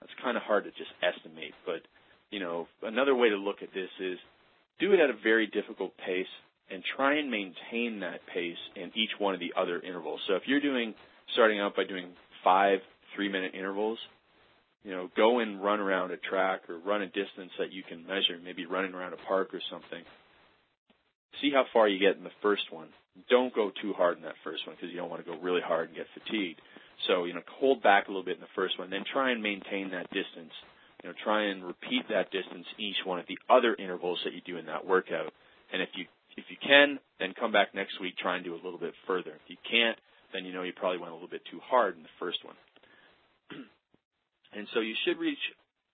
That's 0.00 0.12
kind 0.22 0.36
of 0.36 0.42
hard 0.42 0.64
to 0.64 0.70
just 0.70 0.90
estimate, 1.02 1.54
but 1.66 1.82
you 2.30 2.40
know, 2.40 2.66
another 2.82 3.14
way 3.14 3.28
to 3.28 3.36
look 3.36 3.62
at 3.62 3.74
this 3.74 3.90
is 4.00 4.18
do 4.80 4.92
it 4.92 5.00
at 5.00 5.10
a 5.10 5.16
very 5.22 5.46
difficult 5.46 5.92
pace 5.98 6.32
and 6.70 6.82
try 6.96 7.18
and 7.18 7.30
maintain 7.30 8.00
that 8.00 8.20
pace 8.32 8.56
in 8.74 8.90
each 8.94 9.10
one 9.18 9.34
of 9.34 9.40
the 9.40 9.52
other 9.56 9.80
intervals. 9.80 10.20
So 10.26 10.34
if 10.34 10.42
you're 10.46 10.60
doing 10.60 10.94
starting 11.34 11.60
out 11.60 11.76
by 11.76 11.84
doing 11.84 12.08
five 12.42 12.78
three 13.14 13.28
minute 13.28 13.54
intervals, 13.54 13.98
you 14.82 14.90
know, 14.90 15.10
go 15.16 15.38
and 15.38 15.62
run 15.62 15.80
around 15.80 16.10
a 16.10 16.16
track 16.16 16.68
or 16.68 16.78
run 16.78 17.02
a 17.02 17.06
distance 17.06 17.52
that 17.58 17.72
you 17.72 17.82
can 17.86 18.06
measure, 18.06 18.38
maybe 18.42 18.66
running 18.66 18.94
around 18.94 19.12
a 19.12 19.28
park 19.28 19.54
or 19.54 19.60
something. 19.70 20.02
see 21.40 21.50
how 21.52 21.64
far 21.72 21.86
you 21.86 21.98
get 21.98 22.16
in 22.16 22.24
the 22.24 22.30
first 22.40 22.72
one. 22.72 22.88
Don't 23.28 23.54
go 23.54 23.70
too 23.82 23.92
hard 23.92 24.16
in 24.16 24.22
that 24.24 24.40
first 24.44 24.66
one 24.66 24.76
because 24.76 24.90
you 24.90 24.96
don't 24.96 25.10
want 25.10 25.24
to 25.24 25.30
go 25.30 25.38
really 25.40 25.60
hard 25.60 25.88
and 25.88 25.96
get 25.96 26.06
fatigued. 26.14 26.60
So, 27.06 27.24
you 27.24 27.34
know, 27.34 27.42
hold 27.58 27.82
back 27.82 28.06
a 28.06 28.10
little 28.10 28.24
bit 28.24 28.36
in 28.36 28.40
the 28.40 28.54
first 28.54 28.78
one, 28.78 28.90
then 28.90 29.04
try 29.10 29.32
and 29.32 29.42
maintain 29.42 29.90
that 29.90 30.08
distance. 30.10 30.52
You 31.02 31.10
know, 31.10 31.14
try 31.24 31.50
and 31.50 31.64
repeat 31.64 32.08
that 32.10 32.30
distance 32.30 32.66
each 32.78 32.96
one 33.04 33.18
of 33.18 33.26
the 33.26 33.38
other 33.50 33.74
intervals 33.74 34.20
that 34.24 34.34
you 34.34 34.40
do 34.46 34.56
in 34.56 34.66
that 34.66 34.86
workout. 34.86 35.32
And 35.72 35.82
if 35.82 35.88
you 35.94 36.06
if 36.36 36.44
you 36.48 36.56
can, 36.62 36.98
then 37.20 37.34
come 37.38 37.52
back 37.52 37.74
next 37.74 38.00
week, 38.00 38.16
try 38.16 38.36
and 38.36 38.44
do 38.44 38.54
a 38.54 38.62
little 38.62 38.78
bit 38.78 38.94
further. 39.06 39.32
If 39.32 39.48
you 39.48 39.56
can't, 39.68 39.98
then 40.32 40.44
you 40.44 40.52
know 40.52 40.62
you 40.62 40.72
probably 40.72 40.98
went 40.98 41.10
a 41.10 41.14
little 41.14 41.28
bit 41.28 41.42
too 41.50 41.60
hard 41.62 41.96
in 41.96 42.02
the 42.02 42.16
first 42.18 42.38
one. 42.44 42.56
and 44.54 44.66
so 44.72 44.80
you 44.80 44.94
should 45.04 45.18
reach 45.18 45.38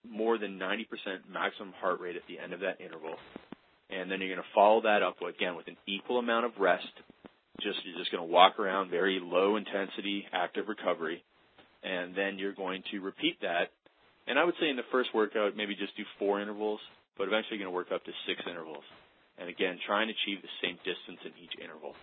more 0.09 0.39
than 0.39 0.59
90% 0.59 0.87
maximum 1.31 1.73
heart 1.81 2.01
rate 2.01 2.17
at 2.17 2.23
the 2.29 2.39
end 2.39 2.53
of 2.53 2.61
that 2.61 2.81
interval. 2.81 3.17
And 3.91 4.11
then 4.11 4.21
you're 4.21 4.35
going 4.35 4.45
to 4.45 4.55
follow 4.55 4.83
that 4.83 5.03
up 5.03 5.17
again 5.23 5.57
with 5.57 5.67
an 5.67 5.77
equal 5.87 6.19
amount 6.19 6.47
of 6.47 6.53
rest. 6.59 6.87
Just 7.61 7.79
you're 7.85 7.99
just 7.99 8.13
going 8.13 8.23
to 8.23 8.33
walk 8.33 8.59
around 8.59 8.91
very 8.91 9.21
low 9.23 9.57
intensity 9.57 10.25
active 10.33 10.69
recovery, 10.69 11.25
and 11.83 12.15
then 12.15 12.39
you're 12.39 12.55
going 12.55 12.83
to 12.93 13.01
repeat 13.01 13.41
that. 13.43 13.71
And 14.27 14.39
I 14.39 14.45
would 14.45 14.55
say 14.61 14.69
in 14.69 14.77
the 14.77 14.87
first 14.93 15.11
workout, 15.15 15.57
maybe 15.57 15.75
just 15.75 15.97
do 15.97 16.05
four 16.19 16.41
intervals, 16.41 16.81
but 17.17 17.27
eventually 17.27 17.59
you're 17.59 17.67
going 17.67 17.73
to 17.73 17.77
work 17.77 17.91
up 17.93 18.05
to 18.05 18.13
six 18.27 18.41
intervals. 18.49 18.85
And 19.39 19.49
again, 19.49 19.79
try 19.87 20.03
and 20.03 20.11
achieve 20.11 20.43
the 20.43 20.55
same 20.63 20.77
distance 20.85 21.19
in 21.25 21.33
each 21.43 21.55
interval. 21.63 21.95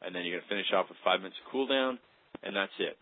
And 0.00 0.14
then 0.14 0.24
you're 0.24 0.38
going 0.38 0.48
to 0.48 0.48
finish 0.48 0.72
off 0.74 0.88
with 0.88 0.98
five 1.04 1.20
minutes 1.20 1.36
of 1.44 1.50
cool 1.50 1.66
down, 1.66 1.98
and 2.42 2.54
that's 2.54 2.72
it. 2.78 2.96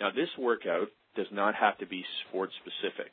Now 0.00 0.10
this 0.10 0.28
workout 0.38 0.88
does 1.16 1.30
not 1.32 1.54
have 1.54 1.78
to 1.78 1.86
be 1.86 2.04
sport 2.28 2.50
specific. 2.60 3.12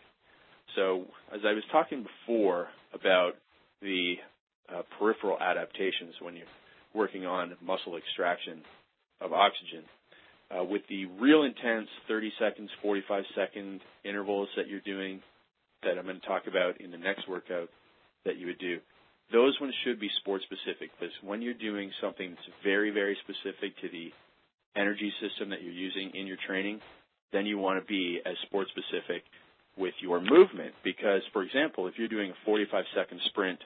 So 0.76 1.06
as 1.34 1.42
I 1.46 1.54
was 1.54 1.64
talking 1.72 2.04
before 2.04 2.68
about 2.94 3.34
the 3.82 4.16
uh, 4.70 4.82
peripheral 4.98 5.38
adaptations 5.40 6.16
when 6.22 6.36
you're 6.36 6.50
working 6.94 7.26
on 7.26 7.56
muscle 7.62 7.98
extraction 7.98 8.62
of 9.20 9.34
oxygen, 9.34 9.84
uh, 10.52 10.64
with 10.64 10.82
the 10.90 11.06
real 11.20 11.44
intense 11.44 11.88
30 12.08 12.32
seconds, 12.40 12.70
45 12.82 13.24
second 13.36 13.82
intervals 14.04 14.50
that 14.58 14.68
you're 14.68 14.82
doing, 14.82 15.22
that 15.84 15.98
I'm 15.98 16.06
going 16.06 16.20
to 16.20 16.28
talk 16.28 16.48
about 16.48 16.82
in 16.82 16.92
the 16.92 16.98
next 16.98 17.28
workout 17.28 17.70
that 18.26 18.38
you 18.38 18.48
would 18.48 18.60
do, 18.60 18.80
those 19.32 19.58
ones 19.62 19.74
should 19.84 20.00
be 20.00 20.10
sport 20.20 20.42
specific 20.44 20.92
because 21.00 21.14
when 21.24 21.42
you're 21.42 21.54
doing 21.54 21.92
something 22.02 22.32
that's 22.32 22.58
very, 22.64 22.92
very 22.92 23.18
specific 23.24 23.80
to 23.82 23.90
the 23.90 24.12
energy 24.76 25.12
system 25.22 25.50
that 25.50 25.64
you're 25.64 25.74
using 25.74 26.12
in 26.14 26.28
your 26.28 26.38
training, 26.48 26.80
then 27.32 27.46
you 27.46 27.58
want 27.58 27.80
to 27.80 27.86
be 27.88 28.20
as 28.26 28.36
sport 28.46 28.68
specific 28.70 29.24
with 29.78 29.94
your 30.02 30.20
movement. 30.20 30.74
Because, 30.84 31.22
for 31.32 31.44
example, 31.44 31.88
if 31.88 31.94
you're 31.98 32.10
doing 32.10 32.32
a 32.32 32.46
45 32.46 32.84
second 32.96 33.22
sprint 33.30 33.60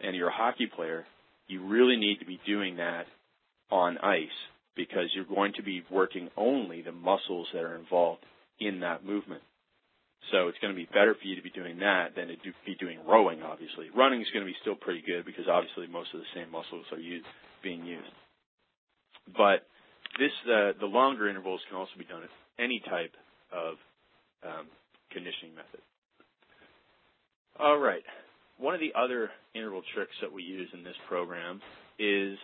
and 0.00 0.16
you're 0.16 0.28
a 0.28 0.34
hockey 0.34 0.66
player, 0.66 1.06
you 1.46 1.66
really 1.66 1.96
need 1.96 2.18
to 2.20 2.26
be 2.26 2.40
doing 2.46 2.76
that 2.76 3.04
on 3.70 3.98
ice 3.98 4.28
because 4.76 5.10
you're 5.14 5.24
going 5.24 5.52
to 5.56 5.62
be 5.62 5.84
working 5.90 6.28
only 6.36 6.82
the 6.82 6.92
muscles 6.92 7.46
that 7.52 7.62
are 7.62 7.76
involved 7.76 8.24
in 8.60 8.80
that 8.80 9.04
movement. 9.04 9.42
So 10.32 10.48
it's 10.48 10.58
going 10.58 10.72
to 10.72 10.76
be 10.76 10.88
better 10.88 11.14
for 11.14 11.26
you 11.26 11.36
to 11.36 11.42
be 11.42 11.50
doing 11.50 11.78
that 11.80 12.16
than 12.16 12.28
to 12.28 12.36
do, 12.36 12.52
be 12.64 12.74
doing 12.76 12.98
rowing, 13.06 13.42
obviously. 13.42 13.90
Running 13.94 14.22
is 14.22 14.28
going 14.32 14.44
to 14.44 14.50
be 14.50 14.56
still 14.62 14.74
pretty 14.74 15.02
good 15.04 15.26
because 15.26 15.44
obviously 15.50 15.86
most 15.86 16.14
of 16.14 16.20
the 16.20 16.32
same 16.34 16.50
muscles 16.50 16.86
are 16.92 16.98
used, 16.98 17.26
being 17.62 17.84
used. 17.84 18.08
But 19.36 19.68
this, 20.18 20.32
uh, 20.48 20.72
the 20.80 20.88
longer 20.88 21.28
intervals 21.28 21.60
can 21.68 21.76
also 21.76 21.92
be 21.98 22.04
done 22.04 22.22
at 22.22 22.32
any 22.58 22.80
type 22.88 23.12
of 23.52 23.74
um, 24.42 24.66
conditioning 25.12 25.54
method. 25.54 25.80
All 27.60 27.78
right. 27.78 28.02
One 28.58 28.74
of 28.74 28.80
the 28.80 28.92
other 28.96 29.30
interval 29.54 29.82
tricks 29.94 30.14
that 30.22 30.32
we 30.32 30.42
use 30.42 30.68
in 30.72 30.84
this 30.84 30.96
program 31.08 31.60
is 31.98 32.38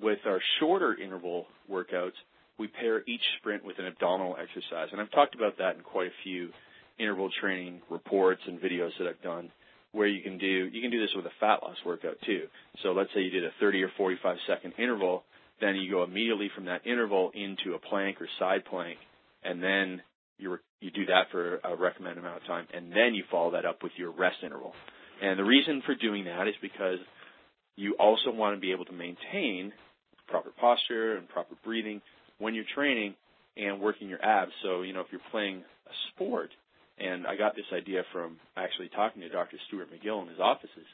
with 0.00 0.18
our 0.26 0.40
shorter 0.58 0.96
interval 0.98 1.46
workouts, 1.70 2.16
we 2.58 2.68
pair 2.68 3.02
each 3.06 3.22
sprint 3.38 3.64
with 3.64 3.78
an 3.78 3.86
abdominal 3.86 4.36
exercise. 4.40 4.88
And 4.92 5.00
I've 5.00 5.10
talked 5.10 5.34
about 5.34 5.58
that 5.58 5.76
in 5.76 5.82
quite 5.82 6.08
a 6.08 6.22
few 6.24 6.50
interval 6.98 7.30
training 7.40 7.80
reports 7.90 8.42
and 8.46 8.60
videos 8.60 8.90
that 8.98 9.08
I've 9.08 9.22
done 9.22 9.50
where 9.92 10.06
you 10.06 10.22
can 10.22 10.38
do 10.38 10.46
you 10.46 10.80
can 10.80 10.90
do 10.90 11.00
this 11.00 11.10
with 11.16 11.26
a 11.26 11.34
fat 11.40 11.62
loss 11.62 11.76
workout 11.84 12.16
too. 12.24 12.42
So 12.82 12.92
let's 12.92 13.10
say 13.14 13.20
you 13.22 13.30
did 13.30 13.44
a 13.44 13.50
30 13.58 13.82
or 13.82 13.90
45 13.96 14.36
second 14.46 14.74
interval, 14.78 15.24
then 15.60 15.76
you 15.76 15.90
go 15.90 16.04
immediately 16.04 16.50
from 16.54 16.66
that 16.66 16.86
interval 16.86 17.32
into 17.34 17.74
a 17.74 17.78
plank 17.78 18.20
or 18.20 18.28
side 18.38 18.64
plank, 18.64 18.98
and 19.42 19.62
then 19.62 20.02
you 20.38 20.58
you 20.80 20.90
do 20.90 21.06
that 21.06 21.24
for 21.32 21.56
a 21.64 21.76
recommended 21.76 22.18
amount 22.18 22.38
of 22.38 22.46
time, 22.46 22.66
and 22.72 22.92
then 22.92 23.14
you 23.14 23.24
follow 23.30 23.50
that 23.52 23.64
up 23.64 23.82
with 23.82 23.92
your 23.96 24.10
rest 24.10 24.36
interval. 24.44 24.72
And 25.20 25.38
the 25.38 25.44
reason 25.44 25.82
for 25.84 25.94
doing 25.94 26.24
that 26.24 26.48
is 26.48 26.54
because 26.62 26.98
you 27.76 27.94
also 27.98 28.30
want 28.30 28.56
to 28.56 28.60
be 28.60 28.72
able 28.72 28.84
to 28.86 28.92
maintain 28.92 29.72
proper 30.28 30.50
posture 30.58 31.16
and 31.16 31.28
proper 31.28 31.54
breathing 31.64 32.00
when 32.38 32.54
you're 32.54 32.64
training 32.74 33.14
and 33.56 33.80
working 33.80 34.08
your 34.08 34.24
abs. 34.24 34.52
So, 34.62 34.82
you 34.82 34.92
know, 34.92 35.00
if 35.00 35.08
you're 35.10 35.20
playing 35.30 35.58
a 35.58 35.94
sport, 36.12 36.50
and 36.98 37.26
I 37.26 37.36
got 37.36 37.56
this 37.56 37.64
idea 37.72 38.02
from 38.12 38.36
actually 38.56 38.88
talking 38.88 39.22
to 39.22 39.28
Dr. 39.28 39.56
Stuart 39.68 39.88
McGill 39.90 40.22
in 40.22 40.28
his 40.28 40.38
offices. 40.38 40.86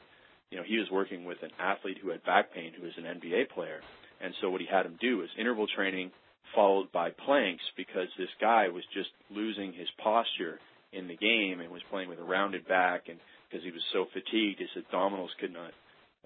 You 0.51 0.57
know, 0.57 0.63
he 0.65 0.77
was 0.77 0.87
working 0.89 1.25
with 1.25 1.43
an 1.43 1.51
athlete 1.59 1.97
who 2.01 2.09
had 2.09 2.23
back 2.23 2.53
pain 2.53 2.71
who 2.77 2.83
was 2.83 2.93
an 2.97 3.03
NBA 3.03 3.49
player. 3.49 3.81
And 4.21 4.33
so 4.41 4.49
what 4.49 4.61
he 4.61 4.67
had 4.67 4.85
him 4.85 4.97
do 5.01 5.17
was 5.17 5.29
interval 5.37 5.67
training 5.67 6.11
followed 6.55 6.91
by 6.93 7.11
planks 7.11 7.63
because 7.75 8.07
this 8.17 8.29
guy 8.39 8.69
was 8.69 8.83
just 8.93 9.09
losing 9.29 9.73
his 9.73 9.87
posture 10.01 10.59
in 10.93 11.07
the 11.07 11.17
game 11.17 11.59
and 11.59 11.69
was 11.69 11.81
playing 11.91 12.07
with 12.07 12.19
a 12.19 12.23
rounded 12.23 12.65
back 12.67 13.09
and 13.09 13.19
because 13.49 13.63
he 13.63 13.71
was 13.71 13.83
so 13.93 14.05
fatigued 14.13 14.59
his 14.59 14.83
abdominals 14.83 15.33
could 15.39 15.53
not 15.53 15.71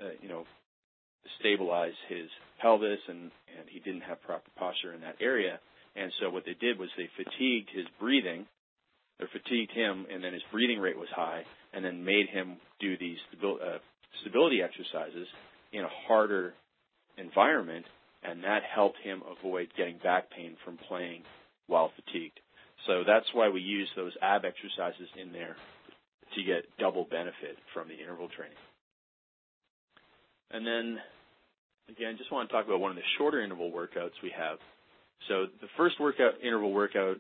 uh, 0.01 0.13
you 0.21 0.29
know 0.29 0.45
stabilize 1.39 1.93
his 2.10 2.27
pelvis 2.62 2.99
and 3.07 3.31
and 3.57 3.69
he 3.69 3.79
didn't 3.79 4.01
have 4.01 4.21
proper 4.21 4.49
posture 4.57 4.93
in 4.93 5.01
that 5.01 5.15
area. 5.21 5.60
And 5.95 6.12
so 6.19 6.29
what 6.29 6.45
they 6.45 6.53
did 6.53 6.79
was 6.79 6.89
they 6.95 7.10
fatigued 7.17 7.69
his 7.73 7.86
breathing. 7.99 8.45
Or 9.19 9.27
fatigued 9.31 9.71
him, 9.71 10.07
and 10.12 10.23
then 10.23 10.34
his 10.34 10.41
breathing 10.51 10.79
rate 10.79 10.97
was 10.97 11.10
high, 11.15 11.43
and 11.73 11.86
then 11.86 12.03
made 12.03 12.27
him 12.29 12.57
do 12.79 12.97
these 12.97 13.19
uh, 13.43 13.77
stability 14.21 14.63
exercises 14.63 15.27
in 15.71 15.84
a 15.84 15.89
harder 16.07 16.55
environment, 17.17 17.86
and 18.23 18.43
that 18.43 18.63
helped 18.63 18.97
him 19.03 19.21
avoid 19.29 19.67
getting 19.77 19.99
back 19.99 20.31
pain 20.31 20.57
from 20.65 20.79
playing 20.88 21.21
while 21.67 21.91
fatigued. 21.95 22.39
So 22.88 23.03
that's 23.05 23.27
why 23.34 23.49
we 23.49 23.62
use 23.62 23.89
those 23.95 24.13
ab 24.23 24.43
exercises 24.43 25.10
in 25.21 25.31
there 25.31 25.55
to 26.36 26.44
get 26.44 26.65
double 26.80 27.06
benefit 27.10 27.58
from 27.74 27.88
the 27.88 27.96
interval 27.96 28.30
training. 28.30 28.58
And 30.52 30.67
then, 30.67 30.98
again, 31.89 32.15
just 32.17 32.32
want 32.32 32.50
to 32.50 32.54
talk 32.54 32.65
about 32.65 32.80
one 32.80 32.91
of 32.91 32.98
the 32.98 33.08
shorter 33.17 33.41
interval 33.41 33.72
workouts 33.72 34.20
we 34.22 34.32
have. 34.38 34.58
So 35.28 35.46
the 35.62 35.67
first 35.78 36.00
workout, 36.00 36.34
interval 36.44 36.74
workout 36.74 37.17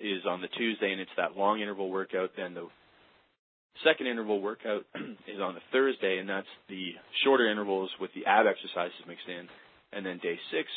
is 0.00 0.22
on 0.28 0.40
the 0.40 0.48
Tuesday, 0.48 0.92
and 0.92 1.00
it's 1.00 1.10
that 1.16 1.36
long 1.36 1.60
interval 1.60 1.90
workout. 1.90 2.30
Then 2.36 2.54
the 2.54 2.68
second 3.84 4.06
interval 4.06 4.40
workout 4.40 4.84
is 5.26 5.40
on 5.40 5.54
the 5.54 5.60
Thursday, 5.72 6.18
and 6.18 6.28
that's 6.28 6.48
the 6.68 6.92
shorter 7.24 7.50
intervals 7.50 7.90
with 8.00 8.10
the 8.14 8.26
ab 8.26 8.46
exercises 8.46 8.96
mixed 9.06 9.28
in. 9.28 9.48
And 9.92 10.04
then 10.04 10.18
day 10.18 10.38
six 10.52 10.68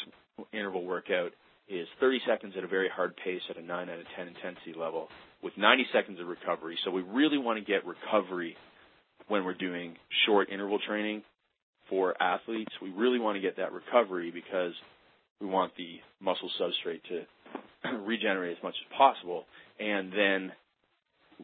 interval 0.54 0.86
workout 0.86 1.32
is 1.68 1.88
30 2.00 2.20
seconds 2.28 2.54
at 2.58 2.64
a 2.64 2.68
very 2.68 2.90
hard 2.90 3.16
pace 3.24 3.42
at 3.50 3.58
a 3.58 3.62
9 3.62 3.90
out 3.90 4.00
of 4.00 4.06
10 4.16 4.28
intensity 4.28 4.74
level 4.78 5.10
with 5.44 5.54
90 5.58 5.86
seconds 5.94 6.20
of 6.20 6.28
recovery. 6.28 6.78
So 6.86 6.92
we 6.92 7.02
really 7.02 7.38
want 7.38 7.60
to 7.60 7.66
get 7.66 7.86
recovery 7.86 8.56
when 9.28 9.44
we're 9.44 9.54
doing 9.54 9.96
short 10.26 10.50
interval 10.50 10.80
training 10.86 11.24
for 11.90 12.22
athletes. 12.22 12.72
We 12.82 12.90
really 12.90 13.20
want 13.20 13.36
to 13.36 13.42
get 13.42 13.58
that 13.58 13.72
recovery 13.72 14.32
because 14.32 14.74
we 15.40 15.48
want 15.48 15.74
the 15.78 16.00
muscle 16.20 16.50
substrate 16.60 17.02
to 17.10 17.98
regenerate 18.06 18.58
as 18.58 18.64
much 18.64 18.76
as 18.80 18.98
possible, 18.98 19.46
and 19.80 20.12
then 20.12 20.52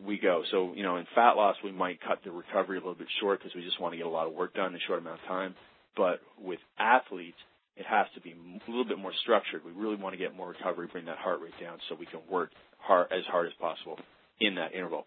we 0.06 0.20
go. 0.20 0.44
So, 0.52 0.74
you 0.76 0.84
know, 0.84 0.98
in 0.98 1.06
fat 1.16 1.32
loss, 1.32 1.56
we 1.64 1.72
might 1.72 2.00
cut 2.02 2.20
the 2.24 2.32
recovery 2.32 2.78
a 2.78 2.80
little 2.80 2.96
bit 2.96 3.08
short 3.20 3.40
because 3.40 3.56
we 3.56 3.64
just 3.64 3.82
want 3.82 3.94
to 3.94 3.98
get 3.98 4.06
a 4.06 4.10
lot 4.10 4.28
of 4.28 4.34
work 4.34 4.54
done 4.54 4.68
in 4.68 4.76
a 4.76 4.80
short 4.88 5.00
amount 5.00 5.20
of 5.22 5.28
time. 5.28 5.56
But 5.96 6.20
with 6.40 6.60
athletes, 6.78 7.38
it 7.78 7.86
has 7.86 8.08
to 8.16 8.22
be 8.22 8.34
a 8.34 8.70
little 8.70 8.86
bit 8.86 8.98
more 8.98 9.13
structured. 9.22 9.62
We 9.63 9.72
really 9.72 9.96
want 9.96 10.13
to 10.13 10.18
get 10.18 10.36
more 10.36 10.50
recovery, 10.50 10.88
bring 10.92 11.06
that 11.06 11.18
heart 11.18 11.42
rate 11.42 11.54
down 11.62 11.78
so 11.88 11.96
we 11.96 12.06
can 12.06 12.22
work 12.30 12.52
hard, 12.80 13.12
as 13.12 13.24
hard 13.30 13.48
as 13.48 13.54
possible 13.60 14.00
in 14.40 14.56
that 14.56 14.74
interval. 14.74 15.06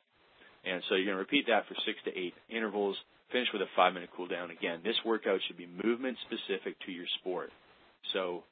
And 0.64 0.83
so 0.88 0.94
you're 0.94 1.06
going 1.06 1.16
to 1.16 1.24
repeat 1.24 1.46
that 1.48 1.66
for 1.66 1.74
six 1.87 1.98
to 2.04 2.11
eight 2.16 2.35
intervals, 2.48 2.96
finish 3.33 3.48
with 3.52 3.62
a 3.62 3.70
five 3.74 3.94
minute 3.94 4.11
cool 4.16 4.28
down. 4.28 4.50
Again, 4.50 4.80
this 4.85 4.96
workout 5.04 5.40
should 5.46 5.56
be 5.56 5.66
movement 5.66 6.16
specific 6.26 6.76
to 6.87 6.92
your 6.92 7.06
sport. 7.20 7.50
So 8.12 8.44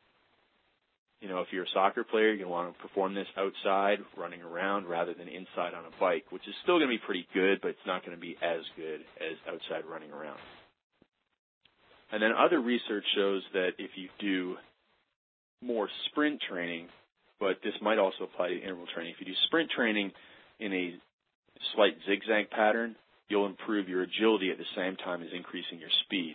you 1.20 1.28
know, 1.28 1.40
if 1.40 1.48
you're 1.50 1.64
a 1.64 1.74
soccer 1.74 2.04
player, 2.04 2.28
you're 2.28 2.36
going 2.36 2.46
to 2.46 2.52
want 2.52 2.76
to 2.76 2.82
perform 2.82 3.14
this 3.14 3.26
outside, 3.36 3.98
running 4.16 4.40
around, 4.42 4.86
rather 4.86 5.14
than 5.14 5.26
inside 5.26 5.74
on 5.74 5.84
a 5.84 6.00
bike, 6.00 6.24
which 6.30 6.46
is 6.46 6.54
still 6.62 6.78
going 6.78 6.88
to 6.88 6.94
be 6.94 7.02
pretty 7.04 7.26
good, 7.34 7.60
but 7.60 7.68
it's 7.68 7.86
not 7.86 8.04
going 8.06 8.16
to 8.16 8.20
be 8.20 8.36
as 8.40 8.60
good 8.76 9.00
as 9.18 9.36
outside 9.50 9.84
running 9.90 10.12
around. 10.12 10.38
And 12.10 12.22
then 12.22 12.32
other 12.32 12.60
research 12.60 13.04
shows 13.14 13.42
that 13.52 13.70
if 13.78 13.90
you 13.96 14.08
do 14.18 14.56
more 15.62 15.88
sprint 16.10 16.40
training, 16.48 16.88
but 17.40 17.58
this 17.62 17.74
might 17.82 17.98
also 17.98 18.24
apply 18.24 18.48
to 18.48 18.60
interval 18.60 18.86
training, 18.94 19.12
if 19.14 19.20
you 19.20 19.32
do 19.32 19.38
sprint 19.46 19.70
training 19.70 20.12
in 20.58 20.72
a 20.72 20.94
slight 21.74 21.96
zigzag 22.06 22.50
pattern, 22.50 22.96
you'll 23.28 23.46
improve 23.46 23.88
your 23.88 24.02
agility 24.02 24.50
at 24.50 24.58
the 24.58 24.64
same 24.76 24.96
time 24.96 25.22
as 25.22 25.28
increasing 25.34 25.78
your 25.78 25.90
speed. 26.04 26.34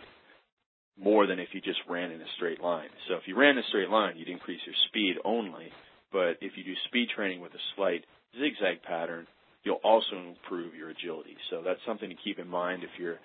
more 0.98 1.26
than 1.26 1.38
if 1.38 1.48
you 1.52 1.60
just 1.60 1.80
ran 1.88 2.10
in 2.10 2.20
a 2.20 2.30
straight 2.36 2.62
line. 2.62 2.88
So 3.08 3.14
if 3.14 3.22
you 3.26 3.36
ran 3.36 3.52
in 3.52 3.58
a 3.58 3.68
straight 3.68 3.90
line, 3.90 4.14
you'd 4.16 4.28
increase 4.28 4.60
your 4.64 4.74
speed 4.88 5.16
only. 5.24 5.72
But 6.12 6.38
if 6.40 6.52
you 6.56 6.64
do 6.64 6.74
speed 6.86 7.08
training 7.14 7.40
with 7.40 7.52
a 7.54 7.62
slight 7.74 8.04
zigzag 8.38 8.82
pattern, 8.82 9.26
you'll 9.64 9.82
also 9.82 10.16
improve 10.28 10.74
your 10.74 10.90
agility. 10.90 11.36
So 11.50 11.62
that's 11.64 11.80
something 11.86 12.08
to 12.08 12.16
keep 12.22 12.38
in 12.38 12.48
mind 12.48 12.84
if 12.84 12.90
you're 12.98 13.18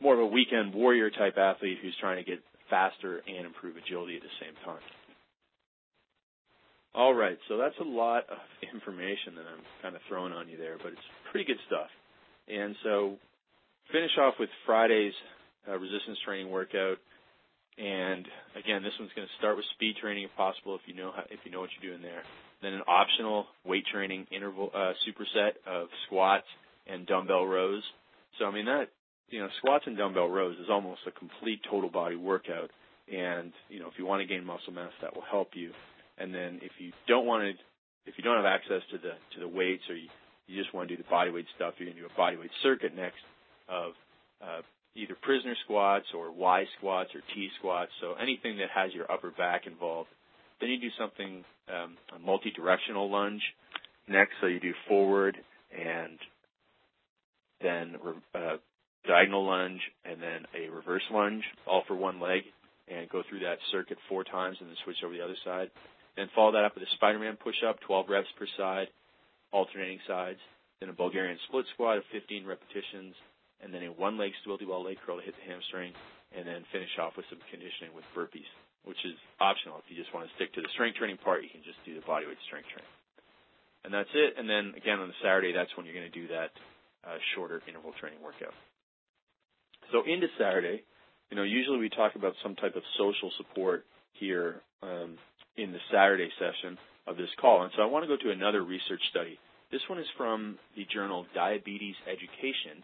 more 0.00 0.14
of 0.14 0.20
a 0.20 0.26
weekend 0.26 0.74
warrior 0.74 1.10
type 1.10 1.36
athlete 1.36 1.78
who's 1.82 1.96
trying 2.00 2.22
to 2.22 2.28
get 2.28 2.40
faster 2.70 3.22
and 3.26 3.46
improve 3.46 3.76
agility 3.76 4.16
at 4.16 4.22
the 4.22 4.36
same 4.40 4.54
time. 4.64 4.82
All 6.94 7.14
right, 7.14 7.38
so 7.48 7.58
that's 7.58 7.78
a 7.80 7.84
lot 7.84 8.24
of 8.30 8.38
information 8.72 9.36
that 9.36 9.46
I'm 9.46 9.64
kind 9.82 9.94
of 9.94 10.02
throwing 10.08 10.32
on 10.32 10.48
you 10.48 10.56
there, 10.56 10.76
but 10.82 10.92
it's 10.92 11.08
pretty 11.30 11.46
good 11.46 11.60
stuff. 11.66 11.88
And 12.48 12.74
so, 12.82 13.16
finish 13.92 14.10
off 14.18 14.34
with 14.40 14.48
Friday's 14.66 15.12
uh, 15.68 15.76
resistance 15.78 16.18
training 16.24 16.50
workout. 16.50 16.96
And 17.76 18.26
again, 18.58 18.82
this 18.82 18.92
one's 18.98 19.12
going 19.14 19.28
to 19.28 19.38
start 19.38 19.56
with 19.56 19.66
speed 19.74 19.96
training 20.00 20.24
if 20.24 20.34
possible, 20.36 20.74
if 20.74 20.80
you 20.86 20.94
know 20.94 21.12
how, 21.14 21.22
if 21.30 21.38
you 21.44 21.52
know 21.52 21.60
what 21.60 21.70
you're 21.78 21.92
doing 21.92 22.02
there. 22.02 22.22
Then 22.62 22.72
an 22.72 22.82
optional 22.88 23.46
weight 23.64 23.84
training 23.92 24.26
interval 24.32 24.70
uh, 24.74 24.92
superset 25.06 25.54
of 25.66 25.86
squats 26.06 26.46
and 26.88 27.06
dumbbell 27.06 27.46
rows. 27.46 27.82
So 28.38 28.46
I 28.46 28.50
mean 28.50 28.64
that 28.64 28.88
you 29.30 29.40
know 29.40 29.48
squats 29.58 29.84
and 29.86 29.96
dumbbell 29.96 30.28
rows 30.28 30.56
is 30.58 30.70
almost 30.70 31.00
a 31.06 31.10
complete 31.10 31.60
total 31.70 31.90
body 31.90 32.16
workout. 32.16 32.70
And 33.12 33.52
you 33.68 33.80
know 33.80 33.86
if 33.86 33.94
you 33.98 34.06
want 34.06 34.20
to 34.20 34.26
gain 34.26 34.44
muscle 34.44 34.72
mass, 34.72 34.92
that 35.02 35.14
will 35.14 35.24
help 35.30 35.50
you. 35.54 35.72
And 36.18 36.34
then 36.34 36.60
if 36.62 36.72
you 36.78 36.92
don't 37.06 37.26
want 37.26 37.44
to, 37.44 38.10
if 38.10 38.18
you 38.18 38.24
don't 38.24 38.36
have 38.36 38.46
access 38.46 38.82
to 38.90 38.98
the 38.98 39.12
to 39.34 39.40
the 39.40 39.48
weights 39.48 39.84
or 39.88 39.94
you, 39.94 40.08
you 40.46 40.60
just 40.60 40.74
want 40.74 40.88
to 40.88 40.96
do 40.96 41.02
the 41.02 41.08
body 41.08 41.30
weight 41.30 41.46
stuff, 41.56 41.74
you're 41.78 41.86
going 41.86 41.96
to 41.96 42.02
do 42.02 42.08
a 42.12 42.16
body 42.16 42.36
weight 42.36 42.50
circuit 42.62 42.94
next 42.94 43.22
of 43.68 43.92
uh, 44.42 44.62
either 44.94 45.14
prisoner 45.22 45.54
squats 45.64 46.06
or 46.14 46.32
Y 46.32 46.64
squats 46.76 47.10
or 47.14 47.20
T 47.34 47.48
squats. 47.58 47.90
So 48.00 48.14
anything 48.14 48.58
that 48.58 48.68
has 48.74 48.92
your 48.92 49.10
upper 49.10 49.30
back 49.30 49.66
involved. 49.66 50.08
Then 50.60 50.70
you 50.70 50.80
do 50.80 50.90
something 50.98 51.44
um, 51.68 51.96
a 52.14 52.18
multi-directional 52.18 53.08
lunge 53.10 53.42
next. 54.08 54.32
So 54.40 54.48
you 54.48 54.58
do 54.58 54.72
forward 54.88 55.36
and 55.70 56.18
then 57.60 57.96
uh, 58.34 58.56
diagonal 59.08 59.48
lunge 59.48 59.80
and 60.04 60.20
then 60.20 60.44
a 60.52 60.68
reverse 60.68 61.02
lunge, 61.10 61.42
all 61.66 61.82
for 61.88 61.96
one 61.96 62.20
leg, 62.20 62.44
and 62.86 63.08
go 63.08 63.24
through 63.28 63.40
that 63.40 63.58
circuit 63.72 63.96
four 64.08 64.22
times 64.22 64.56
and 64.60 64.68
then 64.68 64.76
switch 64.84 65.00
over 65.02 65.16
the 65.16 65.24
other 65.24 65.36
side. 65.44 65.72
Then 66.16 66.28
follow 66.36 66.52
that 66.52 66.64
up 66.64 66.76
with 66.76 66.84
a 66.84 66.92
Spider-Man 67.00 67.40
push-up, 67.40 67.80
12 67.80 68.06
reps 68.08 68.28
per 68.38 68.46
side, 68.56 68.88
alternating 69.50 69.98
sides. 70.06 70.38
Then 70.80 70.92
a 70.92 70.96
Bulgarian 70.96 71.38
split 71.48 71.64
squat 71.74 71.98
of 71.98 72.04
15 72.12 72.44
repetitions, 72.44 73.16
and 73.64 73.72
then 73.72 73.82
a 73.82 73.90
one-leg 73.90 74.30
stability 74.40 74.68
ball 74.68 74.84
leg 74.84 75.00
curl 75.02 75.18
to 75.18 75.24
hit 75.24 75.34
the 75.34 75.46
hamstring, 75.50 75.92
and 76.36 76.46
then 76.46 76.62
finish 76.70 76.92
off 77.00 77.16
with 77.16 77.26
some 77.32 77.40
conditioning 77.50 77.96
with 77.96 78.04
burpees, 78.14 78.46
which 78.84 79.00
is 79.08 79.16
optional. 79.40 79.80
If 79.80 79.88
you 79.88 79.96
just 79.96 80.12
want 80.12 80.28
to 80.28 80.32
stick 80.36 80.52
to 80.54 80.62
the 80.62 80.70
strength 80.76 81.00
training 81.00 81.18
part, 81.18 81.42
you 81.42 81.50
can 81.50 81.64
just 81.64 81.80
do 81.88 81.96
the 81.96 82.04
bodyweight 82.04 82.38
strength 82.46 82.68
training. 82.68 82.94
And 83.86 83.94
that's 83.94 84.10
it. 84.12 84.36
And 84.36 84.50
then 84.50 84.74
again 84.76 85.00
on 85.00 85.08
the 85.08 85.18
Saturday, 85.22 85.54
that's 85.54 85.70
when 85.78 85.86
you're 85.86 85.96
going 85.96 86.10
to 86.10 86.14
do 86.14 86.28
that 86.34 86.50
uh, 87.06 87.16
shorter 87.34 87.62
interval 87.66 87.94
training 87.96 88.20
workout. 88.20 88.54
So 89.92 90.02
into 90.06 90.26
Saturday, 90.38 90.82
you 91.30 91.36
know, 91.36 91.42
usually 91.42 91.78
we 91.78 91.88
talk 91.88 92.14
about 92.14 92.34
some 92.42 92.54
type 92.54 92.76
of 92.76 92.82
social 92.96 93.30
support 93.36 93.84
here 94.12 94.60
um, 94.82 95.16
in 95.56 95.72
the 95.72 95.78
Saturday 95.92 96.30
session 96.38 96.78
of 97.06 97.16
this 97.16 97.28
call. 97.40 97.62
And 97.62 97.72
so 97.76 97.82
I 97.82 97.86
want 97.86 98.04
to 98.04 98.08
go 98.08 98.22
to 98.22 98.30
another 98.30 98.62
research 98.62 99.00
study. 99.10 99.38
This 99.70 99.80
one 99.88 99.98
is 99.98 100.06
from 100.16 100.58
the 100.76 100.86
journal 100.92 101.26
Diabetes 101.34 101.96
Education, 102.08 102.82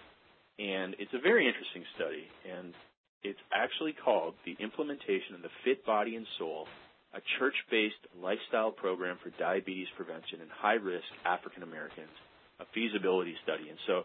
and 0.59 0.95
it's 0.99 1.13
a 1.15 1.21
very 1.21 1.49
interesting 1.49 1.85
study. 1.97 2.29
And 2.45 2.75
it's 3.23 3.41
actually 3.53 3.95
called 3.97 4.35
The 4.45 4.57
Implementation 4.61 5.35
of 5.35 5.43
the 5.43 5.49
Fit 5.65 5.85
Body 5.87 6.17
and 6.17 6.27
Soul, 6.39 6.69
a 7.15 7.21
church 7.39 7.55
based 7.71 8.01
lifestyle 8.21 8.71
program 8.71 9.17
for 9.23 9.31
diabetes 9.39 9.89
prevention 9.97 10.41
in 10.43 10.49
high 10.53 10.77
risk 10.77 11.09
African 11.25 11.63
Americans, 11.63 12.13
a 12.61 12.65
feasibility 12.75 13.35
study. 13.43 13.69
And 13.71 13.79
so 13.87 14.05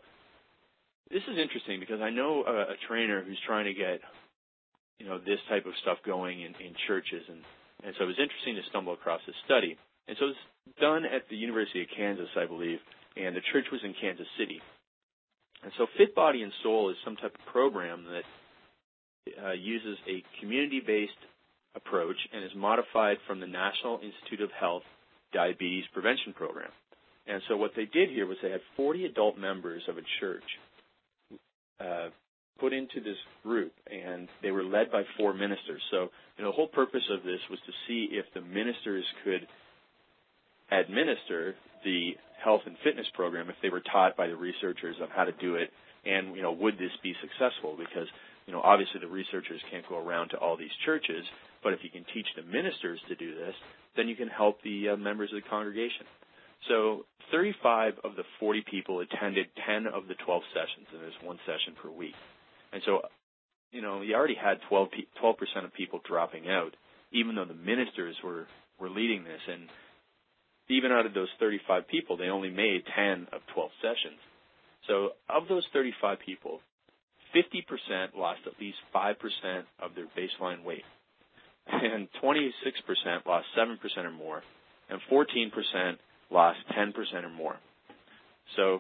this 1.12 1.24
is 1.24 1.38
interesting 1.38 1.80
because 1.80 2.02
I 2.02 2.10
know 2.10 2.44
a, 2.46 2.74
a 2.74 2.76
trainer 2.88 3.24
who's 3.24 3.40
trying 3.46 3.66
to 3.66 3.74
get 3.74 4.02
you 5.00 5.08
know 5.08 5.18
this 5.18 5.40
type 5.50 5.66
of 5.66 5.74
stuff 5.82 5.98
going 6.06 6.42
in, 6.42 6.54
in 6.56 6.74
churches 6.88 7.24
and 7.30 7.42
and 7.84 7.96
so 7.98 8.04
it 8.04 8.08
was 8.08 8.20
interesting 8.20 8.56
to 8.56 8.62
stumble 8.70 8.94
across 8.94 9.22
this 9.26 9.36
study. 9.46 9.78
And 10.08 10.18
so 10.20 10.26
it 10.26 10.36
was 10.36 10.44
done 10.82 11.06
at 11.06 11.30
the 11.30 11.38
University 11.38 11.82
of 11.82 11.88
Kansas, 11.96 12.28
I 12.36 12.46
believe, 12.46 12.80
and 13.16 13.36
the 13.36 13.46
church 13.54 13.66
was 13.72 13.82
in 13.84 13.94
Kansas 14.02 14.28
City. 14.38 14.60
And 15.64 15.72
so 15.78 15.88
Fit 15.98 16.16
Body 16.16 16.44
and 16.44 16.52
Soul 16.64 16.90
is 16.90 16.98
some 17.04 17.16
type 17.16 17.36
of 17.36 17.46
program 17.52 18.06
that 18.06 18.26
uh, 19.44 19.52
uses 19.54 19.98
a 20.08 20.24
community-based 20.40 21.22
approach 21.76 22.18
and 22.34 22.44
is 22.44 22.52
modified 22.56 23.18
from 23.28 23.40
the 23.40 23.48
National 23.48 24.00
Institute 24.02 24.42
of 24.42 24.52
Health 24.52 24.84
Diabetes 25.34 25.86
Prevention 25.94 26.34
Program. 26.34 26.72
And 27.28 27.42
so 27.48 27.58
what 27.58 27.72
they 27.76 27.86
did 27.86 28.10
here 28.10 28.26
was 28.26 28.38
they 28.42 28.50
had 28.50 28.62
40 28.76 29.06
adult 29.06 29.38
members 29.38 29.84
of 29.88 29.98
a 29.98 30.02
church 30.20 30.44
uh, 31.80 32.10
put 32.60 32.74
into 32.74 33.00
this 33.00 33.18
group, 33.44 33.72
and 33.90 34.28
they 34.42 34.52
were 34.52 34.64
led 34.64 34.92
by 34.92 35.04
four 35.18 35.34
ministers. 35.34 35.82
So, 35.92 36.10
you 36.38 36.44
know, 36.44 36.52
the 36.52 36.56
whole 36.56 36.68
purpose 36.68 37.04
of 37.12 37.24
this 37.24 37.40
was 37.50 37.60
to 37.66 37.72
see 37.88 38.10
if 38.12 38.26
the 38.34 38.42
ministers 38.42 39.06
could 39.24 39.48
administer 40.72 41.56
the 41.84 42.12
health 42.44 42.62
and 42.66 42.76
fitness 42.84 43.08
program 43.16 43.50
if 43.50 43.56
they 43.62 43.70
were 43.70 43.82
taught 43.82 44.16
by 44.18 44.28
the 44.28 44.36
researchers 44.36 44.96
on 45.02 45.08
how 45.10 45.24
to 45.24 45.32
do 45.34 45.56
it, 45.56 45.70
and 46.06 46.36
you 46.36 46.42
know, 46.42 46.52
would 46.52 46.76
this 46.76 46.92
be 47.04 47.14
successful? 47.22 47.76
Because 47.78 48.08
you 48.46 48.54
know, 48.54 48.62
obviously 48.62 49.00
the 49.00 49.08
researchers 49.08 49.62
can't 49.70 49.88
go 49.88 49.98
around 49.98 50.30
to 50.30 50.38
all 50.38 50.58
these 50.58 50.74
churches, 50.86 51.24
but 51.64 51.74
if 51.74 51.80
you 51.84 51.90
can 51.90 52.06
teach 52.14 52.26
the 52.36 52.44
ministers 52.44 53.00
to 53.08 53.16
do 53.16 53.36
this, 53.36 53.54
then 53.96 54.08
you 54.08 54.16
can 54.16 54.28
help 54.28 54.62
the 54.64 54.90
uh, 54.90 54.98
members 54.98 55.30
of 55.32 55.42
the 55.42 55.50
congregation. 55.50 56.06
So 56.68 57.06
35 57.32 57.94
of 58.04 58.16
the 58.16 58.24
40 58.40 58.64
people 58.70 59.00
attended 59.00 59.48
10 59.66 59.88
of 59.88 60.08
the 60.08 60.16
12 60.26 60.44
sessions, 60.54 60.88
and 60.92 61.02
there's 61.02 61.14
one 61.24 61.40
session 61.46 61.76
per 61.82 61.90
week. 61.90 62.16
And 62.74 62.82
so, 62.86 63.02
you 63.72 63.82
know, 63.82 64.02
you 64.02 64.16
already 64.16 64.36
had 64.36 64.60
12 64.68 64.90
percent 65.38 65.66
of 65.66 65.74
people 65.74 66.02
dropping 66.08 66.50
out, 66.50 66.76
even 67.12 67.36
though 67.36 67.46
the 67.46 67.54
ministers 67.54 68.16
were 68.24 68.48
were 68.80 68.90
leading 68.90 69.24
this. 69.24 69.42
And 69.48 69.70
even 70.70 70.92
out 70.92 71.06
of 71.06 71.14
those 71.14 71.30
35 71.40 71.88
people, 71.88 72.18
they 72.18 72.30
only 72.30 72.50
made 72.50 72.84
10 72.96 73.28
of 73.32 73.42
12 73.54 73.72
sessions. 73.82 74.20
So, 74.88 75.10
of 75.30 75.48
those 75.48 75.66
35 75.74 76.20
people, 76.26 76.62
50% 77.36 78.16
lost 78.16 78.42
at 78.48 78.60
least 78.60 78.78
5% 78.96 79.16
of 79.82 79.92
their 79.96 80.08
baseline 80.18 80.64
weight, 80.64 80.84
and 81.68 82.08
26% 82.24 82.52
lost 83.26 83.46
7% 83.58 83.78
or 83.98 84.12
more, 84.12 84.42
and 84.90 85.00
14% 85.12 85.52
lost 86.32 86.60
10% 86.78 86.94
or 87.24 87.30
more. 87.30 87.58
So, 88.56 88.80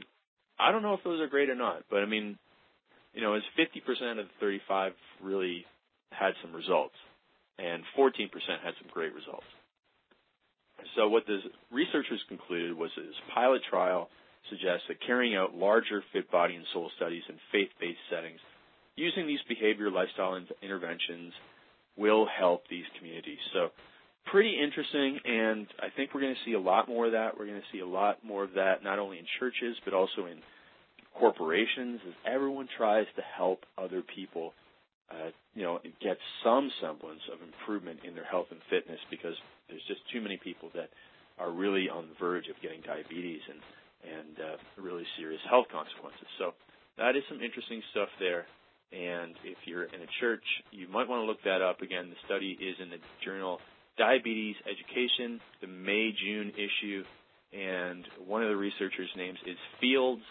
I 0.59 0.71
don't 0.71 0.81
know 0.81 0.93
if 0.93 1.03
those 1.03 1.21
are 1.21 1.27
great 1.27 1.49
or 1.49 1.55
not, 1.55 1.83
but 1.89 1.99
I 1.99 2.05
mean, 2.05 2.37
you 3.13 3.21
know, 3.21 3.33
as 3.33 3.43
50% 3.57 4.19
of 4.19 4.25
the 4.25 4.31
35 4.39 4.93
really 5.23 5.65
had 6.11 6.33
some 6.41 6.53
results, 6.53 6.95
and 7.57 7.83
14% 7.97 8.29
had 8.63 8.73
some 8.79 8.89
great 8.91 9.13
results. 9.13 9.45
So 10.95 11.07
what 11.07 11.25
the 11.27 11.39
researchers 11.71 12.21
concluded 12.27 12.77
was 12.77 12.91
that 12.95 13.03
this 13.03 13.21
pilot 13.33 13.61
trial 13.69 14.09
suggests 14.49 14.83
that 14.87 15.05
carrying 15.05 15.35
out 15.35 15.55
larger 15.55 16.03
fit 16.13 16.31
body 16.31 16.55
and 16.55 16.65
soul 16.73 16.89
studies 16.95 17.23
in 17.29 17.35
faith-based 17.51 17.99
settings 18.09 18.39
using 18.95 19.27
these 19.27 19.39
behavior 19.47 19.91
lifestyle 19.91 20.39
interventions 20.61 21.33
will 21.97 22.25
help 22.27 22.63
these 22.69 22.85
communities. 22.97 23.39
So 23.53 23.69
pretty 24.31 24.55
interesting, 24.61 25.19
and 25.25 25.67
I 25.79 25.87
think 25.95 26.13
we're 26.13 26.21
going 26.21 26.35
to 26.35 26.49
see 26.49 26.53
a 26.53 26.59
lot 26.59 26.87
more 26.87 27.05
of 27.05 27.13
that. 27.13 27.37
We're 27.37 27.47
going 27.47 27.61
to 27.61 27.71
see 27.71 27.79
a 27.79 27.87
lot 27.87 28.23
more 28.23 28.43
of 28.43 28.53
that, 28.55 28.83
not 28.83 28.99
only 28.99 29.17
in 29.17 29.25
churches, 29.39 29.75
but 29.85 29.93
also 29.93 30.25
in 30.25 30.39
corporations 31.17 31.99
as 32.07 32.13
everyone 32.25 32.67
tries 32.77 33.05
to 33.15 33.21
help 33.35 33.65
other 33.77 34.01
people, 34.15 34.53
uh, 35.11 35.29
you 35.53 35.63
know, 35.63 35.79
get 36.01 36.17
some 36.43 36.71
semblance 36.81 37.21
of 37.33 37.39
improvement 37.41 37.99
in 38.07 38.15
their 38.15 38.25
health 38.25 38.47
and 38.51 38.59
fitness 38.69 38.99
because 39.09 39.35
there's 39.67 39.83
just 39.87 40.01
too 40.13 40.21
many 40.21 40.37
people 40.37 40.69
that 40.75 40.89
are 41.37 41.51
really 41.51 41.89
on 41.89 42.07
the 42.07 42.15
verge 42.19 42.47
of 42.47 42.55
getting 42.61 42.81
diabetes 42.81 43.41
and 43.49 43.59
and 43.99 44.39
uh, 44.39 44.55
really 44.81 45.03
serious 45.19 45.41
health 45.49 45.67
consequences. 45.67 46.23
So 46.39 46.55
that 46.97 47.17
is 47.17 47.23
some 47.27 47.41
interesting 47.43 47.83
stuff 47.91 48.07
there. 48.17 48.47
And 48.95 49.35
if 49.43 49.57
you're 49.65 49.91
in 49.91 49.99
a 49.99 50.11
church, 50.21 50.43
you 50.71 50.87
might 50.87 51.03
want 51.09 51.19
to 51.19 51.27
look 51.27 51.43
that 51.43 51.61
up. 51.61 51.81
Again, 51.81 52.07
the 52.07 52.15
study 52.23 52.55
is 52.55 52.79
in 52.79 52.89
the 52.89 52.97
journal 53.25 53.59
Diabetes 53.99 54.55
Education, 54.63 55.41
the 55.59 55.67
May 55.67 56.15
June 56.15 56.53
issue, 56.55 57.03
and 57.51 58.07
one 58.25 58.41
of 58.41 58.47
the 58.47 58.55
researchers' 58.55 59.11
names 59.17 59.37
is 59.45 59.57
Fields 59.81 60.23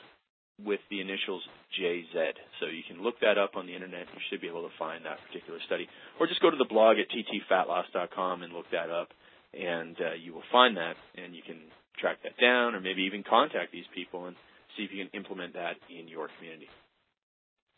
with 0.65 0.81
the 0.91 1.01
initials 1.01 1.43
JZ. 1.79 2.33
So 2.59 2.67
you 2.67 2.83
can 2.89 3.05
look 3.05 3.21
that 3.21 3.37
up 3.37 3.55
on 3.55 3.67
the 3.67 3.75
internet. 3.75 4.09
You 4.15 4.21
should 4.31 4.41
be 4.41 4.49
able 4.49 4.63
to 4.63 4.75
find 4.79 5.05
that 5.05 5.19
particular 5.29 5.61
study. 5.67 5.87
Or 6.19 6.27
just 6.27 6.41
go 6.41 6.51
to 6.51 6.57
the 6.57 6.65
blog 6.65 6.97
at 6.97 7.07
ttfatloss.com 7.13 8.43
and 8.43 8.53
look 8.53 8.67
that 8.73 8.89
up, 8.89 9.09
and 9.53 9.95
uh, 10.01 10.15
you 10.17 10.33
will 10.33 10.49
find 10.51 10.77
that, 10.79 10.97
and 11.15 11.37
you 11.37 11.43
can 11.45 11.61
track 12.01 12.19
that 12.25 12.41
down, 12.41 12.75
or 12.75 12.81
maybe 12.81 13.03
even 13.03 13.23
contact 13.23 13.71
these 13.71 13.87
people 13.95 14.27
and 14.27 14.37
see 14.77 14.83
if 14.83 14.91
you 14.93 15.05
can 15.05 15.13
implement 15.13 15.53
that 15.55 15.77
in 15.93 16.09
your 16.09 16.29
community. 16.39 16.69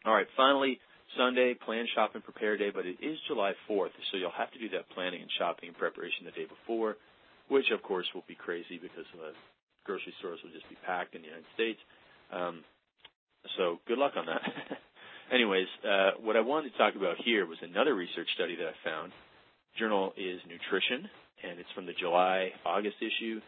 All 0.07 0.14
right, 0.14 0.29
finally, 0.37 0.79
Sunday, 1.16 1.55
plan, 1.55 1.87
shop, 1.94 2.14
and 2.14 2.25
prepare 2.25 2.57
day, 2.57 2.70
but 2.73 2.87
it 2.87 2.96
is 3.03 3.18
July 3.27 3.53
4th, 3.68 3.90
so 4.11 4.16
you'll 4.16 4.31
have 4.37 4.51
to 4.53 4.59
do 4.59 4.68
that 4.70 4.88
planning 4.94 5.23
and 5.23 5.31
shopping 5.38 5.68
and 5.68 5.77
preparation 5.77 6.25
the 6.25 6.31
day 6.31 6.46
before, 6.46 6.96
which 7.49 7.70
of 7.73 7.83
course 7.83 8.07
will 8.14 8.25
be 8.29 8.35
crazy 8.35 8.79
because 8.81 9.07
the 9.14 9.33
grocery 9.85 10.14
stores 10.18 10.38
will 10.42 10.53
just 10.53 10.68
be 10.68 10.77
packed 10.87 11.14
in 11.14 11.23
the 11.23 11.29
United 11.29 11.46
States. 11.55 11.81
Um, 12.33 12.62
so 13.57 13.81
good 13.88 13.99
luck 13.99 14.12
on 14.16 14.27
that. 14.27 14.42
Anyways, 15.35 15.66
uh, 15.87 16.11
what 16.23 16.37
I 16.37 16.40
wanted 16.40 16.73
to 16.73 16.79
talk 16.79 16.94
about 16.96 17.16
here 17.25 17.46
was 17.46 17.59
another 17.62 17.94
research 17.94 18.29
study 18.35 18.57
that 18.57 18.66
I 18.66 18.77
found. 18.85 19.12
Journal 19.79 20.12
is 20.16 20.40
Nutrition, 20.46 21.09
and 21.42 21.59
it's 21.59 21.70
from 21.75 21.87
the 21.87 21.94
July-August 21.94 22.96
issue, 22.99 23.40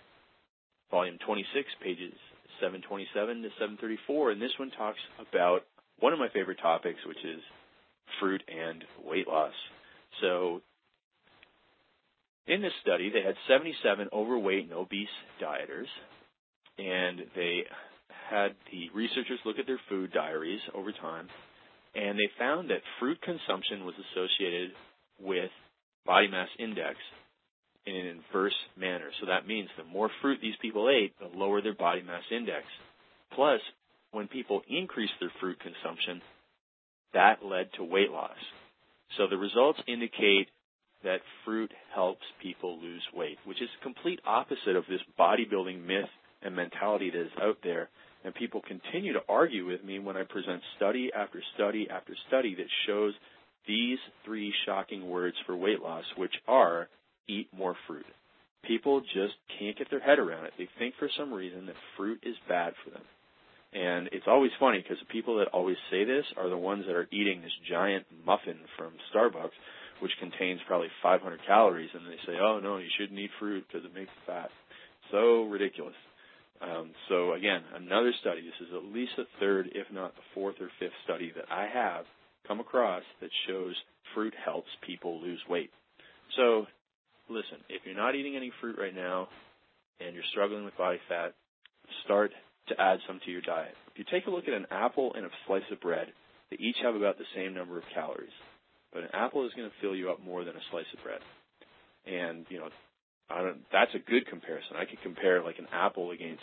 volume 0.90 1.18
26, 1.26 1.68
pages 1.82 2.14
727 2.60 3.42
to 3.42 3.48
734, 3.58 4.30
and 4.30 4.40
this 4.40 4.54
one 4.58 4.70
talks 4.70 5.00
about 5.18 5.66
one 6.02 6.12
of 6.12 6.18
my 6.18 6.28
favorite 6.34 6.58
topics, 6.60 6.98
which 7.06 7.24
is 7.24 7.40
fruit 8.18 8.42
and 8.48 8.84
weight 9.04 9.28
loss. 9.28 9.52
So, 10.20 10.60
in 12.48 12.60
this 12.60 12.72
study, 12.82 13.10
they 13.10 13.22
had 13.22 13.36
77 13.46 14.08
overweight 14.12 14.64
and 14.64 14.72
obese 14.72 15.06
dieters, 15.40 15.86
and 16.76 17.20
they 17.36 17.62
had 18.28 18.56
the 18.72 18.90
researchers 18.92 19.38
look 19.44 19.60
at 19.60 19.66
their 19.68 19.80
food 19.88 20.12
diaries 20.12 20.60
over 20.74 20.90
time, 20.90 21.28
and 21.94 22.18
they 22.18 22.28
found 22.36 22.70
that 22.70 22.80
fruit 22.98 23.20
consumption 23.22 23.84
was 23.84 23.94
associated 24.10 24.72
with 25.20 25.50
body 26.04 26.26
mass 26.26 26.48
index 26.58 26.96
in 27.86 27.94
an 27.94 28.06
inverse 28.06 28.56
manner. 28.76 29.10
So 29.20 29.26
that 29.26 29.46
means 29.46 29.68
the 29.76 29.84
more 29.84 30.10
fruit 30.20 30.40
these 30.42 30.54
people 30.60 30.88
ate, 30.90 31.14
the 31.20 31.38
lower 31.38 31.62
their 31.62 31.74
body 31.74 32.02
mass 32.02 32.22
index. 32.32 32.64
Plus, 33.36 33.60
when 34.12 34.28
people 34.28 34.62
increased 34.68 35.14
their 35.20 35.32
fruit 35.40 35.58
consumption, 35.60 36.22
that 37.14 37.44
led 37.44 37.68
to 37.74 37.84
weight 37.84 38.10
loss. 38.10 38.36
So 39.16 39.26
the 39.26 39.36
results 39.36 39.80
indicate 39.86 40.48
that 41.04 41.20
fruit 41.44 41.72
helps 41.94 42.22
people 42.40 42.80
lose 42.80 43.02
weight, 43.14 43.38
which 43.44 43.60
is 43.60 43.68
the 43.78 43.82
complete 43.82 44.20
opposite 44.24 44.76
of 44.76 44.84
this 44.88 45.00
bodybuilding 45.18 45.84
myth 45.84 46.08
and 46.42 46.54
mentality 46.54 47.10
that 47.10 47.20
is 47.20 47.32
out 47.40 47.58
there. 47.62 47.88
And 48.24 48.34
people 48.34 48.62
continue 48.66 49.12
to 49.14 49.22
argue 49.28 49.66
with 49.66 49.82
me 49.82 49.98
when 49.98 50.16
I 50.16 50.22
present 50.22 50.62
study 50.76 51.10
after 51.14 51.42
study 51.54 51.88
after 51.90 52.14
study 52.28 52.54
that 52.54 52.66
shows 52.86 53.14
these 53.66 53.98
three 54.24 54.52
shocking 54.64 55.08
words 55.08 55.36
for 55.44 55.56
weight 55.56 55.82
loss, 55.82 56.04
which 56.16 56.34
are 56.46 56.88
eat 57.28 57.48
more 57.56 57.74
fruit. 57.86 58.06
People 58.64 59.00
just 59.00 59.34
can't 59.58 59.76
get 59.76 59.90
their 59.90 60.00
head 60.00 60.20
around 60.20 60.44
it. 60.44 60.52
They 60.56 60.68
think 60.78 60.94
for 60.98 61.08
some 61.18 61.32
reason 61.32 61.66
that 61.66 61.74
fruit 61.96 62.20
is 62.22 62.36
bad 62.48 62.74
for 62.84 62.90
them. 62.90 63.02
And 63.72 64.08
it's 64.12 64.26
always 64.26 64.50
funny 64.60 64.78
because 64.82 64.98
the 65.00 65.12
people 65.12 65.38
that 65.38 65.48
always 65.48 65.78
say 65.90 66.04
this 66.04 66.26
are 66.36 66.48
the 66.48 66.58
ones 66.58 66.84
that 66.86 66.94
are 66.94 67.08
eating 67.10 67.40
this 67.40 67.56
giant 67.68 68.04
muffin 68.26 68.58
from 68.76 68.92
Starbucks, 69.14 69.56
which 70.00 70.12
contains 70.20 70.60
probably 70.66 70.88
500 71.02 71.40
calories, 71.46 71.90
and 71.94 72.06
they 72.06 72.18
say, 72.26 72.38
"Oh 72.38 72.60
no, 72.60 72.76
you 72.76 72.88
shouldn't 72.98 73.18
eat 73.18 73.30
fruit 73.38 73.64
because 73.66 73.84
it 73.84 73.94
makes 73.94 74.10
fat." 74.26 74.50
So 75.10 75.44
ridiculous. 75.44 75.94
Um, 76.60 76.92
so 77.08 77.32
again, 77.32 77.62
another 77.74 78.12
study. 78.20 78.42
This 78.42 78.68
is 78.68 78.74
at 78.74 78.84
least 78.84 79.12
the 79.16 79.26
third, 79.40 79.70
if 79.74 79.90
not 79.90 80.14
the 80.14 80.22
fourth 80.34 80.60
or 80.60 80.70
fifth 80.78 80.92
study 81.04 81.32
that 81.34 81.50
I 81.50 81.66
have 81.66 82.04
come 82.46 82.60
across 82.60 83.02
that 83.20 83.30
shows 83.46 83.74
fruit 84.14 84.34
helps 84.44 84.68
people 84.86 85.20
lose 85.20 85.40
weight. 85.48 85.70
So 86.36 86.66
listen, 87.28 87.58
if 87.68 87.82
you're 87.84 87.96
not 87.96 88.14
eating 88.14 88.36
any 88.36 88.52
fruit 88.60 88.76
right 88.78 88.94
now 88.94 89.28
and 90.00 90.14
you're 90.14 90.24
struggling 90.30 90.64
with 90.64 90.76
body 90.76 90.98
fat, 91.08 91.34
start 92.04 92.32
to 92.68 92.80
add 92.80 92.98
some 93.06 93.20
to 93.24 93.30
your 93.30 93.40
diet. 93.40 93.74
If 93.92 93.98
you 93.98 94.04
take 94.10 94.26
a 94.26 94.30
look 94.30 94.48
at 94.48 94.54
an 94.54 94.66
apple 94.70 95.12
and 95.14 95.24
a 95.26 95.30
slice 95.46 95.66
of 95.70 95.80
bread, 95.80 96.06
they 96.50 96.56
each 96.58 96.76
have 96.82 96.94
about 96.94 97.18
the 97.18 97.28
same 97.34 97.54
number 97.54 97.78
of 97.78 97.84
calories. 97.94 98.34
But 98.92 99.04
an 99.04 99.10
apple 99.12 99.46
is 99.46 99.52
going 99.56 99.68
to 99.68 99.74
fill 99.80 99.96
you 99.96 100.10
up 100.10 100.22
more 100.22 100.44
than 100.44 100.54
a 100.54 100.68
slice 100.70 100.86
of 100.96 101.02
bread. 101.02 101.20
And, 102.06 102.46
you 102.48 102.58
know, 102.58 102.68
I 103.30 103.42
don't, 103.42 103.62
that's 103.72 103.94
a 103.94 104.10
good 104.10 104.26
comparison. 104.26 104.76
I 104.76 104.84
could 104.84 105.00
compare 105.02 105.42
like 105.42 105.58
an 105.58 105.68
apple 105.72 106.10
against, 106.10 106.42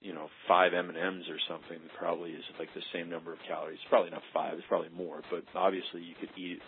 you 0.00 0.12
know, 0.12 0.28
five 0.46 0.74
M&Ms 0.74 1.28
or 1.30 1.40
something 1.48 1.78
that 1.80 1.98
probably 1.98 2.30
is 2.32 2.44
like 2.58 2.68
the 2.74 2.84
same 2.92 3.08
number 3.08 3.32
of 3.32 3.38
calories. 3.48 3.78
It's 3.80 3.88
probably 3.88 4.10
not 4.10 4.22
five, 4.34 4.54
it's 4.54 4.68
probably 4.68 4.90
more, 4.90 5.22
but 5.30 5.44
obviously 5.54 6.02
you 6.02 6.14
could 6.20 6.30
eat 6.36 6.60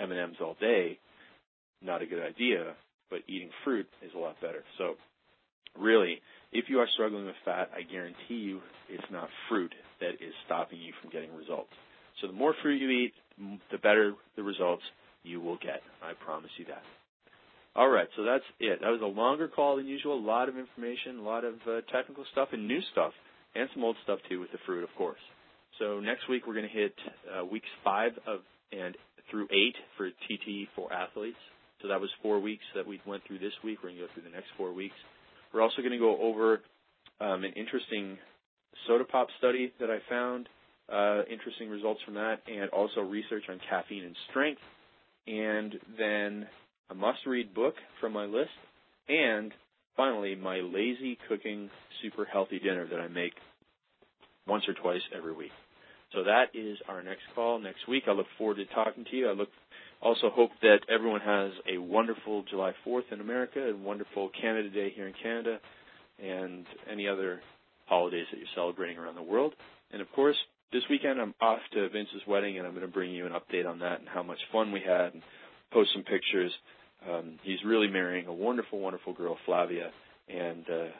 M&Ms 0.00 0.36
all 0.40 0.56
day 0.60 0.98
not 1.84 2.02
a 2.02 2.06
good 2.06 2.22
idea, 2.22 2.74
but 3.10 3.20
eating 3.28 3.50
fruit 3.64 3.86
is 4.02 4.12
a 4.14 4.18
lot 4.18 4.40
better. 4.40 4.62
So, 4.78 4.94
really, 5.78 6.20
if 6.52 6.66
you 6.68 6.78
are 6.78 6.88
struggling 6.94 7.26
with 7.26 7.34
fat, 7.44 7.70
I 7.74 7.82
guarantee 7.82 8.42
you 8.42 8.60
it's 8.88 9.10
not 9.10 9.28
fruit 9.48 9.74
that 10.00 10.14
is 10.14 10.34
stopping 10.46 10.80
you 10.80 10.92
from 11.00 11.10
getting 11.10 11.34
results. 11.34 11.72
So, 12.20 12.26
the 12.26 12.32
more 12.32 12.54
fruit 12.62 12.80
you 12.80 12.90
eat, 12.90 13.12
the 13.70 13.78
better 13.78 14.14
the 14.36 14.42
results 14.42 14.82
you 15.22 15.40
will 15.40 15.56
get. 15.56 15.82
I 16.02 16.12
promise 16.24 16.50
you 16.58 16.66
that. 16.66 16.82
All 17.74 17.88
right, 17.88 18.08
so 18.16 18.22
that's 18.22 18.44
it. 18.60 18.80
That 18.82 18.90
was 18.90 19.00
a 19.00 19.06
longer 19.06 19.48
call 19.48 19.76
than 19.76 19.86
usual. 19.86 20.18
A 20.18 20.20
lot 20.20 20.50
of 20.50 20.58
information, 20.58 21.20
a 21.20 21.22
lot 21.22 21.44
of 21.44 21.54
uh, 21.66 21.80
technical 21.90 22.24
stuff, 22.32 22.48
and 22.52 22.68
new 22.68 22.80
stuff, 22.92 23.12
and 23.54 23.68
some 23.72 23.82
old 23.82 23.96
stuff 24.04 24.18
too 24.28 24.40
with 24.40 24.52
the 24.52 24.58
fruit, 24.66 24.84
of 24.84 24.90
course. 24.98 25.20
So 25.78 25.98
next 26.00 26.28
week 26.28 26.46
we're 26.46 26.54
going 26.54 26.68
to 26.68 26.78
hit 26.78 26.94
uh, 27.32 27.44
weeks 27.46 27.68
five 27.82 28.12
of 28.26 28.40
and 28.72 28.94
through 29.30 29.48
eight 29.50 29.76
for 29.96 30.10
TT 30.10 30.68
for 30.76 30.92
athletes. 30.92 31.40
So 31.80 31.88
that 31.88 32.00
was 32.00 32.10
four 32.22 32.40
weeks 32.40 32.64
that 32.74 32.86
we 32.86 33.00
went 33.06 33.22
through 33.26 33.38
this 33.38 33.52
week. 33.64 33.78
We're 33.82 33.90
going 33.90 34.00
to 34.00 34.06
go 34.06 34.12
through 34.12 34.24
the 34.24 34.36
next 34.36 34.48
four 34.56 34.72
weeks. 34.72 34.94
We're 35.52 35.62
also 35.62 35.82
going 35.82 35.92
to 35.92 35.98
go 35.98 36.18
over 36.20 36.60
um, 37.20 37.44
an 37.44 37.52
interesting 37.52 38.18
soda 38.86 39.04
pop 39.04 39.28
study 39.38 39.72
that 39.80 39.90
I 39.90 39.98
found, 40.08 40.48
uh, 40.92 41.22
interesting 41.30 41.68
results 41.68 42.00
from 42.04 42.14
that, 42.14 42.40
and 42.46 42.70
also 42.70 43.00
research 43.00 43.44
on 43.48 43.60
caffeine 43.68 44.04
and 44.04 44.16
strength, 44.30 44.60
and 45.26 45.74
then 45.98 46.46
a 46.90 46.94
must-read 46.94 47.54
book 47.54 47.74
from 48.00 48.12
my 48.12 48.24
list, 48.24 48.50
and 49.08 49.52
finally 49.96 50.34
my 50.34 50.56
lazy 50.56 51.18
cooking 51.28 51.70
super 52.02 52.24
healthy 52.24 52.58
dinner 52.58 52.86
that 52.88 53.00
I 53.00 53.08
make 53.08 53.32
once 54.46 54.64
or 54.66 54.74
twice 54.74 55.02
every 55.16 55.32
week. 55.32 55.52
So 56.12 56.24
that 56.24 56.46
is 56.54 56.76
our 56.88 57.02
next 57.02 57.22
call 57.34 57.58
next 57.58 57.88
week. 57.88 58.04
I 58.06 58.12
look 58.12 58.26
forward 58.36 58.56
to 58.56 58.66
talking 58.66 59.04
to 59.10 59.16
you. 59.16 59.30
I 59.30 59.32
look 59.32 59.48
also 60.02 60.30
hope 60.30 60.50
that 60.62 60.80
everyone 60.92 61.20
has 61.20 61.52
a 61.72 61.78
wonderful 61.78 62.42
July 62.50 62.72
4th 62.86 63.12
in 63.12 63.20
America 63.20 63.66
and 63.68 63.84
wonderful 63.84 64.30
Canada 64.40 64.68
Day 64.68 64.92
here 64.94 65.06
in 65.06 65.14
Canada 65.22 65.58
and 66.22 66.66
any 66.90 67.08
other 67.08 67.40
holidays 67.86 68.26
that 68.30 68.38
you're 68.38 68.48
celebrating 68.54 68.98
around 68.98 69.14
the 69.14 69.22
world. 69.22 69.54
And 69.92 70.02
of 70.02 70.10
course, 70.12 70.36
this 70.72 70.82
weekend 70.90 71.20
I'm 71.20 71.34
off 71.40 71.60
to 71.74 71.88
Vince's 71.88 72.22
wedding 72.26 72.58
and 72.58 72.66
I'm 72.66 72.74
going 72.74 72.86
to 72.86 72.92
bring 72.92 73.12
you 73.12 73.26
an 73.26 73.32
update 73.32 73.68
on 73.68 73.78
that 73.80 74.00
and 74.00 74.08
how 74.08 74.22
much 74.22 74.38
fun 74.50 74.72
we 74.72 74.80
had 74.80 75.14
and 75.14 75.22
post 75.72 75.90
some 75.94 76.02
pictures. 76.02 76.52
Um, 77.08 77.38
he's 77.42 77.58
really 77.64 77.88
marrying 77.88 78.26
a 78.26 78.32
wonderful, 78.32 78.80
wonderful 78.80 79.12
girl, 79.12 79.36
Flavia, 79.46 79.90
and 80.28 80.64
uh, 80.68 80.90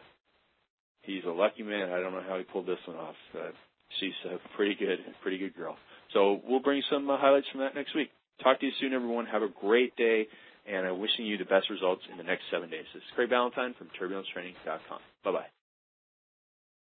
he's 1.02 1.24
a 1.24 1.30
lucky 1.30 1.62
man. 1.62 1.90
I 1.90 2.00
don't 2.00 2.12
know 2.12 2.24
how 2.26 2.38
he 2.38 2.44
pulled 2.44 2.66
this 2.66 2.78
one 2.86 2.96
off. 2.96 3.14
Uh, 3.34 3.50
she's 4.00 4.12
a 4.30 4.56
pretty 4.56 4.74
good, 4.74 4.98
pretty 5.22 5.38
good 5.38 5.56
girl. 5.56 5.76
So 6.12 6.40
we'll 6.46 6.60
bring 6.60 6.82
some 6.90 7.08
uh, 7.08 7.16
highlights 7.16 7.46
from 7.50 7.60
that 7.60 7.74
next 7.74 7.94
week. 7.94 8.10
Talk 8.42 8.60
to 8.60 8.66
you 8.66 8.72
soon, 8.80 8.92
everyone. 8.92 9.26
Have 9.26 9.42
a 9.42 9.48
great 9.48 9.94
day, 9.96 10.26
and 10.66 10.86
I'm 10.86 11.00
wishing 11.00 11.26
you 11.26 11.38
the 11.38 11.44
best 11.44 11.70
results 11.70 12.02
in 12.10 12.18
the 12.18 12.24
next 12.24 12.42
seven 12.50 12.70
days. 12.70 12.84
This 12.94 13.02
is 13.02 13.08
Craig 13.14 13.30
Ballantyne 13.30 13.74
from 13.78 13.88
TurbulenceTraining.com. 14.00 14.98
Bye-bye. 15.24 15.61